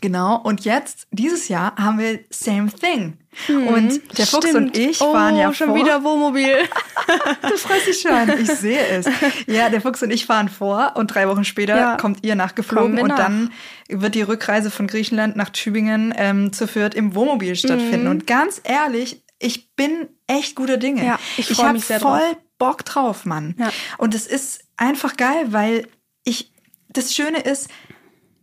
[0.00, 3.18] Genau, und jetzt, dieses Jahr, haben wir Same Thing.
[3.48, 4.50] Und der Fuchs Mhm.
[4.50, 4.54] Stimmt.
[4.56, 5.76] und ich oh, fahren ja schon vor.
[5.76, 6.54] wieder Wohnmobil.
[7.42, 9.06] Du freust dich schon, ich sehe es.
[9.46, 11.96] Ja, der Fuchs und ich fahren vor und drei Wochen später Ja.
[11.96, 13.16] kommt ihr nachgeflogen und nach.
[13.16, 13.50] dann
[13.88, 18.06] wird die Rückreise von Griechenland nach Tübingen ähm, zu Fürth im Wohnmobil stattfinden.
[18.06, 21.00] Und ganz ehrlich, ich bin echt guter Dinge.
[21.02, 21.06] Mhm.
[21.08, 22.36] Ja, ich ich habe mich sehr voll drauf.
[22.58, 23.56] Bock drauf, Mann.
[23.58, 23.72] Ja.
[23.98, 25.88] Und es ist einfach geil, weil
[26.24, 26.52] ich,
[26.90, 27.68] das Schöne ist,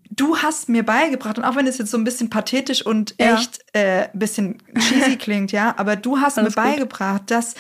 [0.10, 3.36] du hast mir beigebracht, und auch wenn es jetzt so ein bisschen pathetisch und Ja.
[3.36, 6.72] echt äh, ein bisschen cheesy klingt, ja, aber du hast Alles mir gut.
[6.72, 7.56] beigebracht, dass,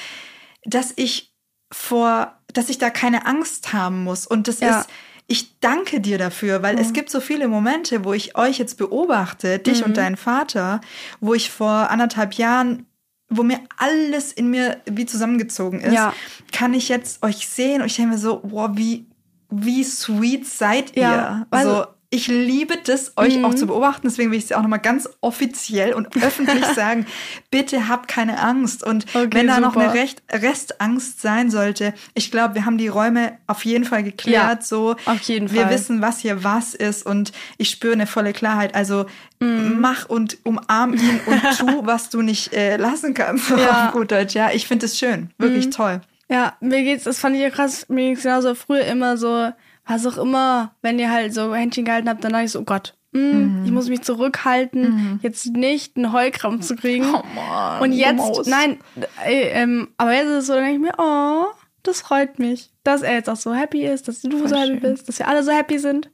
[0.63, 1.33] dass ich
[1.71, 4.25] vor, dass ich da keine Angst haben muss.
[4.25, 4.79] Und das Ja.
[4.81, 4.89] ist,
[5.27, 9.59] ich danke dir dafür, weil es gibt so viele Momente, wo ich euch jetzt beobachte,
[9.59, 9.85] dich Mhm.
[9.85, 10.81] und deinen Vater,
[11.19, 12.85] wo ich vor anderthalb Jahren
[13.31, 16.15] wo mir alles in mir wie zusammengezogen ist, Ja.
[16.51, 19.05] kann ich jetzt euch sehen und ich denke mir so, wow, wie,
[19.51, 21.47] wie sweet seid Ja, ihr?
[21.51, 23.45] weil- Also ich liebe das, euch Mhm.
[23.45, 24.07] auch zu beobachten.
[24.07, 27.05] Deswegen will ich es auch nochmal ganz offiziell und öffentlich sagen,
[27.51, 28.84] bitte habt keine Angst.
[28.84, 29.91] Und Okay, wenn da noch super.
[29.91, 34.60] eine Recht, Restangst sein sollte, ich glaube, wir haben die Räume auf jeden Fall geklärt.
[34.60, 35.74] Ja, so, auf jeden Wir Fall.
[35.74, 38.74] wissen, was hier was ist und ich spüre eine volle Klarheit.
[38.76, 39.05] Also
[39.41, 39.78] Mhm.
[39.80, 43.49] mach und umarm ihn und tu, was du nicht äh, lassen kannst.
[43.51, 43.88] Ja.
[43.88, 44.34] Auf gut Deutsch.
[44.36, 45.30] Ja, ich finde es schön.
[45.38, 45.72] Wirklich Mhm.
[45.72, 46.01] toll.
[46.28, 49.51] Ja, mir geht's, das fand ich ja krass, mir ging's genauso früher immer so,
[49.89, 52.63] was auch immer, wenn ihr halt so Händchen gehalten habt, dann dachte ich so, oh
[52.63, 53.65] Gott, mm, Mhm.
[53.65, 57.05] ich muss mich zurückhalten, jetzt nicht einen Heulkrampf zu kriegen.
[57.13, 58.47] Oh Mann, Und jetzt, Maus.
[58.47, 58.79] nein,
[59.25, 61.45] äh, ähm, aber jetzt ist es so, dann denke ich mir, oh,
[61.83, 64.79] das freut mich, dass er jetzt auch so happy ist, dass du so happy schön.
[64.81, 66.09] bist, dass wir alle so happy sind.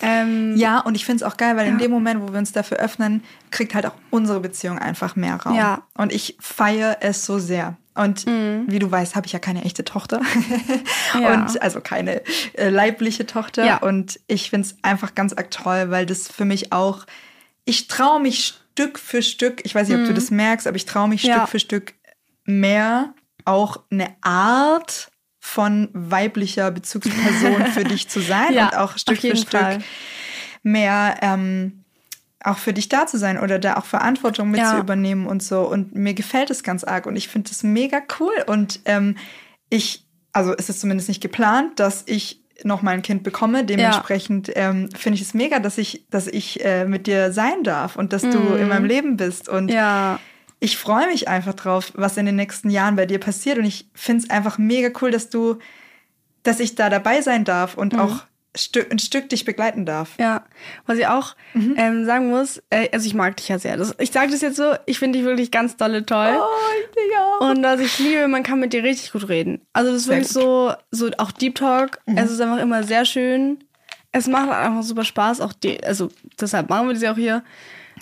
[0.00, 1.78] Ähm, Ja, und ich finde es auch geil, weil in Ja.
[1.80, 5.54] dem Moment, wo wir uns dafür öffnen, kriegt halt auch unsere Beziehung einfach mehr Raum.
[5.56, 5.82] Ja.
[5.96, 6.02] Mhm.
[6.02, 7.76] Und ich feiere es so sehr.
[7.94, 10.20] Und wie du weißt, habe ich ja keine echte Tochter.
[11.20, 11.34] Ja.
[11.34, 12.22] Und also keine
[12.54, 13.64] äh, leibliche Tochter.
[13.64, 13.78] Ja.
[13.78, 17.04] Und ich finde es einfach ganz arg toll, weil das für mich auch,
[17.64, 20.86] ich traue mich Stück für Stück, ich weiß nicht, ob du das merkst, aber ich
[20.86, 21.28] traue mich Mhm.
[21.30, 21.36] Ja.
[21.38, 21.94] Stück für Stück
[22.44, 23.12] mehr
[23.44, 25.10] auch eine Art
[25.40, 29.78] von weiblicher Bezugsperson für dich zu sein und auch Stück für Stück Fall.
[30.62, 31.79] mehr ähm,
[32.44, 34.72] auch für dich da zu sein oder da auch Verantwortung mit Ja.
[34.72, 35.60] zu übernehmen und so.
[35.62, 38.32] Und mir gefällt es ganz arg und ich finde es mega cool.
[38.46, 39.16] Und ähm,
[39.68, 43.64] ich, also es ist zumindest nicht geplant, dass ich noch mal ein Kind bekomme.
[43.64, 47.96] Dementsprechend ähm, finde ich es mega, dass ich, dass ich äh, mit dir sein darf
[47.96, 49.48] und dass du in meinem Leben bist.
[49.48, 49.70] Und Mhm.
[49.70, 50.20] ja,
[50.60, 53.56] ich freue mich einfach drauf, was in den nächsten Jahren bei dir passiert.
[53.58, 55.56] Und ich finde es einfach mega cool, dass du,
[56.42, 57.98] dass ich da dabei sein darf und Mhm.
[58.00, 58.22] auch
[58.56, 60.10] Stü ein Stück dich begleiten darf.
[60.18, 60.44] Ja,
[60.86, 61.74] was ich auch Mhm.
[61.76, 63.76] ähm, sagen muss, äh, also ich mag dich ja sehr.
[63.76, 66.36] Das, ich sage das jetzt so, ich finde dich wirklich ganz dolle toll.
[66.36, 66.44] Oh,
[66.84, 67.48] ich dich auch.
[67.50, 69.60] Und was ich liebe, man kann mit dir richtig gut reden.
[69.72, 70.42] Also das ist Sehr wirklich gut.
[70.42, 70.96] Mhm.
[70.96, 71.98] so, so auch Deep Talk.
[72.16, 73.62] Es ist einfach immer sehr schön.
[74.12, 75.40] Es macht einfach super Spaß.
[75.40, 77.44] Auch die, also deshalb machen wir das ja auch hier.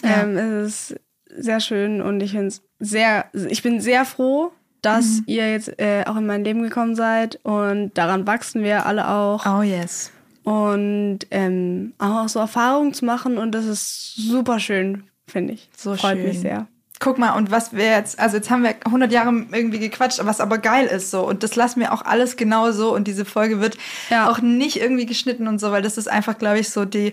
[0.03, 0.22] Ja.
[0.22, 1.01] Ähm, es ist
[1.36, 5.24] sehr schön und ich finde es sehr, ich bin sehr froh, dass Mhm.
[5.26, 9.44] ihr jetzt äh, auch in mein Leben gekommen seid und daran wachsen wir alle auch
[9.44, 10.11] Oh yes.
[10.49, 15.68] Und ähm, auch so Erfahrungen zu machen und das ist super schön, finde ich.
[15.76, 16.24] So Freut schön.
[16.28, 16.66] mich sehr.
[17.01, 20.40] Guck mal, und was wir jetzt, also jetzt haben wir 100 Jahre irgendwie gequatscht, was
[20.40, 21.24] aber geil ist so.
[21.24, 22.92] Und das lassen wir auch alles genau so.
[22.92, 23.78] Und diese Folge wird
[24.11, 24.28] Ja.
[24.28, 27.12] auch nicht irgendwie geschnitten und so, weil das ist einfach, glaube ich, so die,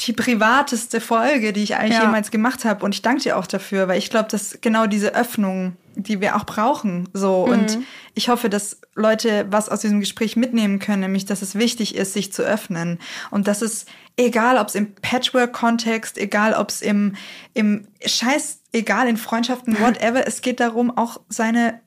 [0.00, 2.02] die privateste Folge, die ich eigentlich Ja.
[2.02, 2.84] jemals gemacht habe.
[2.84, 6.36] Und ich danke dir auch dafür, weil ich glaube, dass genau diese Öffnung, die wir
[6.36, 7.44] auch brauchen, so.
[7.44, 7.78] Und
[8.14, 12.12] ich hoffe, dass Leute was aus diesem Gespräch mitnehmen können, nämlich, dass es wichtig ist,
[12.12, 12.98] sich zu öffnen.
[13.30, 13.86] Und dass es,
[14.16, 17.14] egal ob es im Patchwork-Kontext, egal ob es im,
[17.54, 21.80] im Scheiß, egal in Freundschaften, whatever, es geht darum, auch seine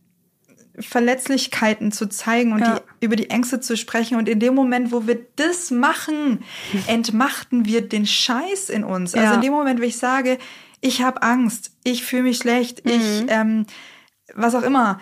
[0.80, 2.76] Verletzlichkeiten zu zeigen und Ja.
[3.00, 4.18] die, über die Ängste zu sprechen.
[4.18, 6.44] Und in dem Moment, wo wir das machen,
[6.88, 9.14] entmachten wir den Scheiß in uns.
[9.16, 9.36] Also Ja.
[9.36, 10.38] in dem Moment, wo ich sage,
[10.82, 12.92] ich habe Angst, ich fühle mich schlecht, Mhm.
[12.92, 13.66] ich, ähm,
[14.36, 15.00] was auch immer,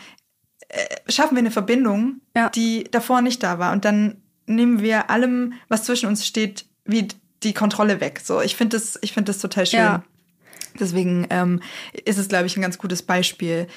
[0.69, 2.49] äh, schaffen wir eine Verbindung, Ja.
[2.49, 3.71] die davor nicht da war.
[3.73, 7.07] Und dann nehmen wir allem, was zwischen uns steht, wie
[7.43, 8.21] die Kontrolle weg.
[8.23, 9.79] So, ich finde das, ich finde das total schön.
[9.79, 10.03] Ja.
[10.79, 11.61] Deswegen ähm,
[12.05, 13.67] ist es, glaube ich, ein ganz gutes Beispiel,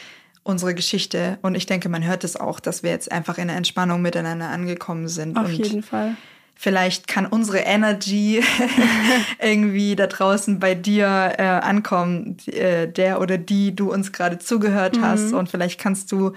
[0.43, 1.39] unsere Geschichte.
[1.43, 4.49] Und ich denke, man hört es auch, dass wir jetzt einfach in der Entspannung miteinander
[4.49, 5.37] angekommen sind.
[5.37, 6.17] Auf jeden Fall.
[6.61, 8.43] Vielleicht kann unsere Energy
[9.41, 11.07] irgendwie da draußen bei dir
[11.39, 15.33] äh, ankommen, äh, der oder die du uns gerade zugehört hast.
[15.33, 16.33] Und vielleicht kannst du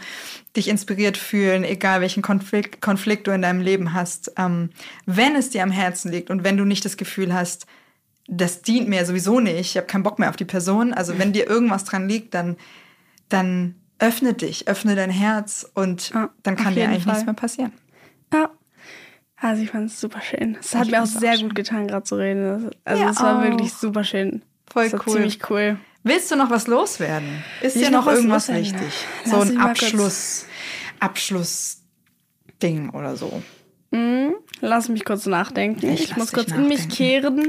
[0.56, 4.32] dich inspiriert fühlen, egal welchen Konflikt, Konflikt du in deinem Leben hast.
[4.38, 4.70] Ähm,
[5.08, 7.66] wenn es dir am Herzen liegt und wenn du nicht das Gefühl hast,
[8.28, 10.94] das dient mir sowieso nicht, ich habe keinen Bock mehr auf die Person.
[10.94, 12.58] Also wenn dir irgendwas dran liegt, dann,
[13.28, 17.14] dann öffne dich, öffne dein Herz und Ja, dann kann dir eigentlich Fall.
[17.14, 17.72] nichts mehr passieren.
[18.32, 18.52] Ja.
[19.44, 20.56] Also ich fand es super schön.
[20.60, 21.48] Es hat Ich mir auch auch sehr schön.
[21.48, 22.70] gut getan, gerade zu reden.
[22.86, 23.44] Also Mir es war auch.
[23.44, 24.44] wirklich super schön.
[24.72, 25.14] Voll es war cool.
[25.16, 25.78] Ziemlich cool.
[26.04, 27.44] Willst du noch was loswerden?
[27.62, 28.88] Ist Will dir noch noch was irgendwas wichtig?
[29.26, 30.46] So ein Abschluss,
[31.00, 33.42] Abschlussding oder so.
[34.64, 35.86] Lass mich kurz nachdenken.
[35.92, 36.96] Ich Ich, muss kurz in mich nachdenken.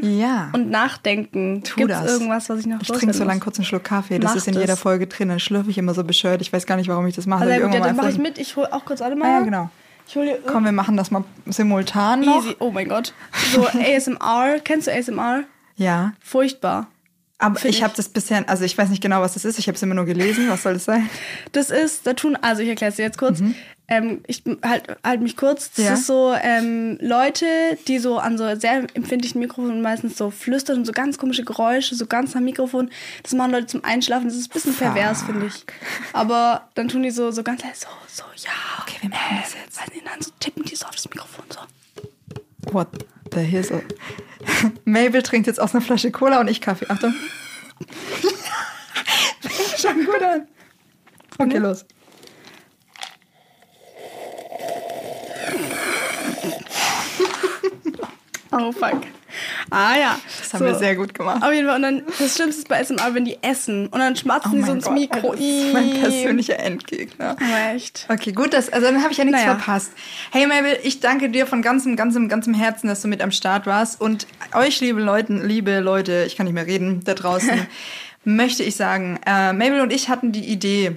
[0.03, 0.51] kehren Ja.
[0.55, 1.63] und nachdenken.
[1.63, 2.11] Tu Gibt's das.
[2.13, 3.45] irgendwas, was ich noch Ich trinke so lang muss?
[3.45, 4.19] kurz einen Schluck Kaffee.
[4.19, 4.63] Das Mach ist in das.
[4.63, 5.29] jeder Folge drin.
[5.29, 6.41] Dann schlürfe ich immer so bescheuert.
[6.41, 7.43] Ich weiß gar nicht, warum ich das mache.
[7.45, 8.39] Also, ja, ja, dann mache ich mit.
[8.39, 9.27] Ich hol auch kurz alle mal.
[9.29, 9.71] Ah, ja, genau.
[10.15, 12.45] Dir Komm, wir machen das mal simultan noch.
[12.45, 12.57] Easy.
[12.59, 13.15] Oh mein Gott.
[13.53, 14.61] So ASMR.
[14.63, 15.45] Kennst du ASMR?
[15.77, 16.13] Ja.
[16.21, 16.87] Furchtbar.
[17.43, 19.59] Aber Find ich habe das bisher, also ich weiß nicht genau, was das ist.
[19.59, 20.49] Ich habe es immer nur gelesen.
[20.49, 21.11] Was soll das sein?
[21.51, 23.41] Das ist, da tun, also ich erkläre es dir jetzt kurz.
[23.89, 25.71] Ähm, ich halt, halt mich kurz.
[25.73, 25.85] Das Mhm.
[25.85, 25.93] Ja.
[25.95, 27.45] ist so ähm, Leute,
[27.89, 31.97] die so an so sehr empfindlichen Mikrofonen meistens so flüstern und so ganz komische Geräusche,
[31.97, 32.91] so ganz am Mikrofon.
[33.25, 34.29] Das machen Leute zum Einschlafen.
[34.29, 35.65] Das ist ein bisschen pervers, finde ich.
[36.13, 38.53] Aber dann tun die so, so ganz leise, so, so, ja.
[38.83, 39.81] Okay, wir machen das jetzt.
[39.81, 41.59] Weiß nicht, dann so tippen die so auf das Mikrofon so.
[42.73, 42.87] What
[43.33, 43.63] the hell?
[43.63, 43.83] So.
[44.85, 46.87] Mabel trinkt jetzt aus einer Flasche Cola und ich Kaffee.
[46.89, 47.15] Achtung.
[49.41, 50.49] Fängt schon gut an.
[51.39, 51.85] Okay, los.
[58.53, 59.01] Oh fuck.
[59.71, 60.19] Ah ja.
[60.41, 61.43] Das haben wir sehr gut gemacht.
[61.43, 61.77] Auf jeden Fall.
[61.77, 64.73] Und dann das Schlimmste ist bei SMR, wenn die essen und dann schmatzen die so
[64.73, 65.29] ins Mikro.
[65.29, 67.31] Oh Das ist mein persönlicher Endgegner.
[67.31, 68.07] Aber echt.
[68.09, 69.57] Okay, gut, das, also dann habe ich ja nichts Naja.
[69.57, 69.93] verpasst.
[70.31, 73.67] Hey Mabel, ich danke dir von ganzem, ganzem, ganzem Herzen, dass du mit am Start
[73.67, 74.01] warst.
[74.01, 77.67] Und euch, liebe Leute, liebe Leute, ich kann nicht mehr reden, da draußen,
[78.25, 80.97] möchte ich sagen, äh, Mabel und ich hatten die Idee,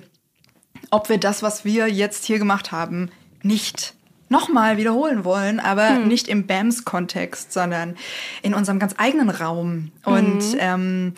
[0.92, 3.10] ob wir das, was wir jetzt hier gemacht haben,
[3.42, 3.94] nicht
[4.36, 7.96] nochmal wiederholen wollen, aber nicht im BAMS-Kontext, sondern
[8.42, 9.92] in unserem ganz eigenen Raum.
[10.04, 11.14] Und ähm,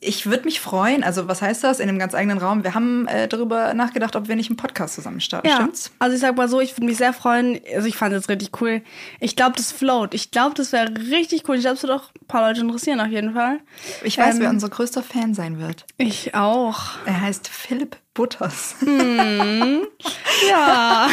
[0.00, 2.62] ich würde mich freuen, also was heißt das, in einem ganz eigenen Raum?
[2.64, 5.90] Wir haben äh, darüber nachgedacht, ob wir nicht einen Podcast zusammen starten, Ja, stimmt's?
[5.98, 7.58] also ich sag mal so, ich würde mich sehr freuen.
[7.74, 8.82] Also ich fand es richtig cool.
[9.20, 10.14] Ich glaube, das float.
[10.14, 11.56] Ich glaube, das wäre richtig cool.
[11.56, 13.60] Ich glaube, es wird auch ein paar Leute interessieren auf jeden Fall.
[14.02, 15.84] Ich weiß, Ähm, wer unser größter Fan sein wird.
[15.96, 16.80] Ich auch.
[17.06, 18.74] Er heißt Philipp Butters.
[20.50, 21.08] Ja.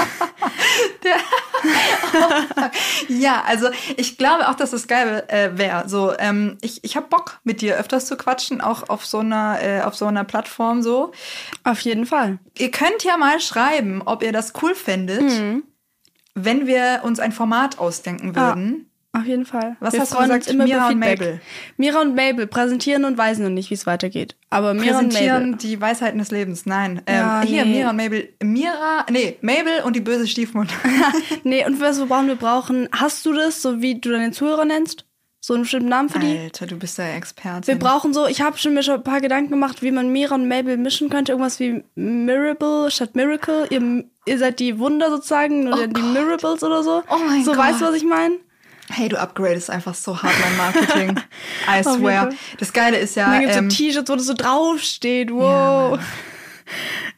[3.07, 5.87] ja, also ich glaube auch, dass das geil äh, wäre.
[5.87, 9.59] So, ähm, ich, ich habe Bock, mit dir öfters zu quatschen, auch auf so einer,
[9.61, 11.11] äh, auf so einer Plattform so.
[11.63, 12.39] auf jeden Fall.
[12.57, 15.63] Ihr könnt ja mal schreiben, ob ihr das cool findet, Mhm.
[16.35, 18.89] wenn wir uns ein Format ausdenken würden.
[19.15, 19.75] Auf jeden Fall.
[19.79, 20.47] Was Wir hast du gesagt?
[20.47, 20.97] immer Mira und.
[20.99, 21.39] Mabel.
[21.77, 24.35] Mira und Mabel präsentieren und weisen noch nicht, wie es weitergeht.
[24.49, 25.57] Aber Mira und Präsentieren Mabel.
[25.69, 26.65] die Weisheiten des Lebens.
[26.65, 27.01] Nein.
[27.05, 27.77] Ähm, Ja, Hier, nee.
[27.77, 28.29] Mira und Mabel.
[28.41, 30.73] Mira, nee, Mabel und die böse Stiefmutter.
[31.43, 34.65] Nee, und was wir brauchen, wir brauchen, hast du das, so wie du deine Zuhörer
[34.65, 35.05] nennst?
[35.41, 36.37] So einen bestimmten Namen für die?
[36.39, 37.67] Alter, du bist der Experte.
[37.67, 40.33] Wir brauchen so, ich habe schon mir schon ein paar Gedanken gemacht, wie man Mira
[40.35, 41.33] und Mabel mischen könnte.
[41.33, 43.67] Irgendwas wie Mirable statt Miracle.
[43.69, 47.03] Ihr, ihr seid die Wunder sozusagen oder die Mirables oder so.
[47.09, 47.59] Oh mein so Gott.
[47.59, 48.37] weißt du, was ich meine?
[48.89, 51.19] Hey, du upgradest einfach so hart mein Marketing.
[51.69, 52.29] I swear.
[52.59, 55.31] Das Geile ist ja, Und dann gibt's ähm, so T-Shirts, wo das so draufsteht.
[55.31, 55.99] Wow.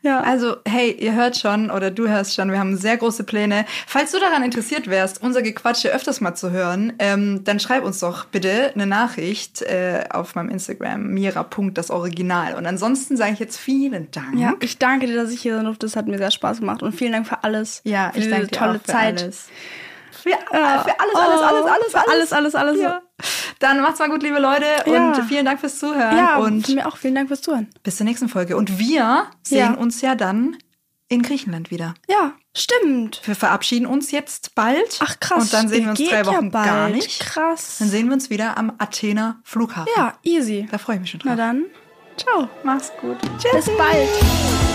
[0.02, 0.22] Ja.
[0.22, 3.66] also hey, ihr hört schon oder du hörst schon, wir haben sehr große Pläne.
[3.88, 8.00] Falls du daran interessiert wärst, unser Gequatsche öfters mal zu hören, ähm, dann schreib uns
[8.00, 12.56] doch bitte eine Nachricht äh, auf meinem Instagram, mira.das Original.
[12.56, 14.38] Und ansonsten sage ich jetzt vielen Dank.
[14.38, 15.86] ja, ich danke dir, dass ich hier sein durfte.
[15.86, 16.84] Das hat mir sehr Spaß gemacht.
[16.84, 17.82] Und vielen Dank für alles.
[17.84, 19.24] Ja, für ich danke dir tolle auch für Zeit.
[19.24, 19.48] alles.
[20.26, 22.82] Für, äh, für alles, alles, alles, alles, Für alles, alles, alles.
[22.82, 23.02] Ja.
[23.60, 25.10] Dann macht's mal gut, liebe Leute, Ja.
[25.12, 26.18] und vielen Dank fürs Zuhören.
[26.18, 26.98] Ja, und mir auch.
[26.98, 27.70] Vielen Dank fürs Zuhören.
[27.84, 28.58] bis zur nächsten Folge.
[28.58, 29.80] Und wir sehen Ja.
[29.80, 30.58] uns ja dann
[31.08, 31.94] in Griechenland wieder.
[32.10, 33.22] Ja, stimmt.
[33.26, 35.00] Wir verabschieden uns jetzt bald.
[35.04, 35.44] Ach krass.
[35.44, 36.66] Und dann sehen wir uns drei Wochen ja bald.
[36.66, 37.20] gar nicht.
[37.22, 37.76] Krass.
[37.78, 39.92] Dann sehen wir uns wieder am Athener Flughafen.
[39.96, 40.68] Ja, easy.
[40.72, 41.34] Da freue ich mich schon drauf.
[41.38, 41.66] Na dann,
[42.18, 42.50] ciao.
[42.64, 43.18] Mach's gut.
[43.54, 44.75] Bis bald.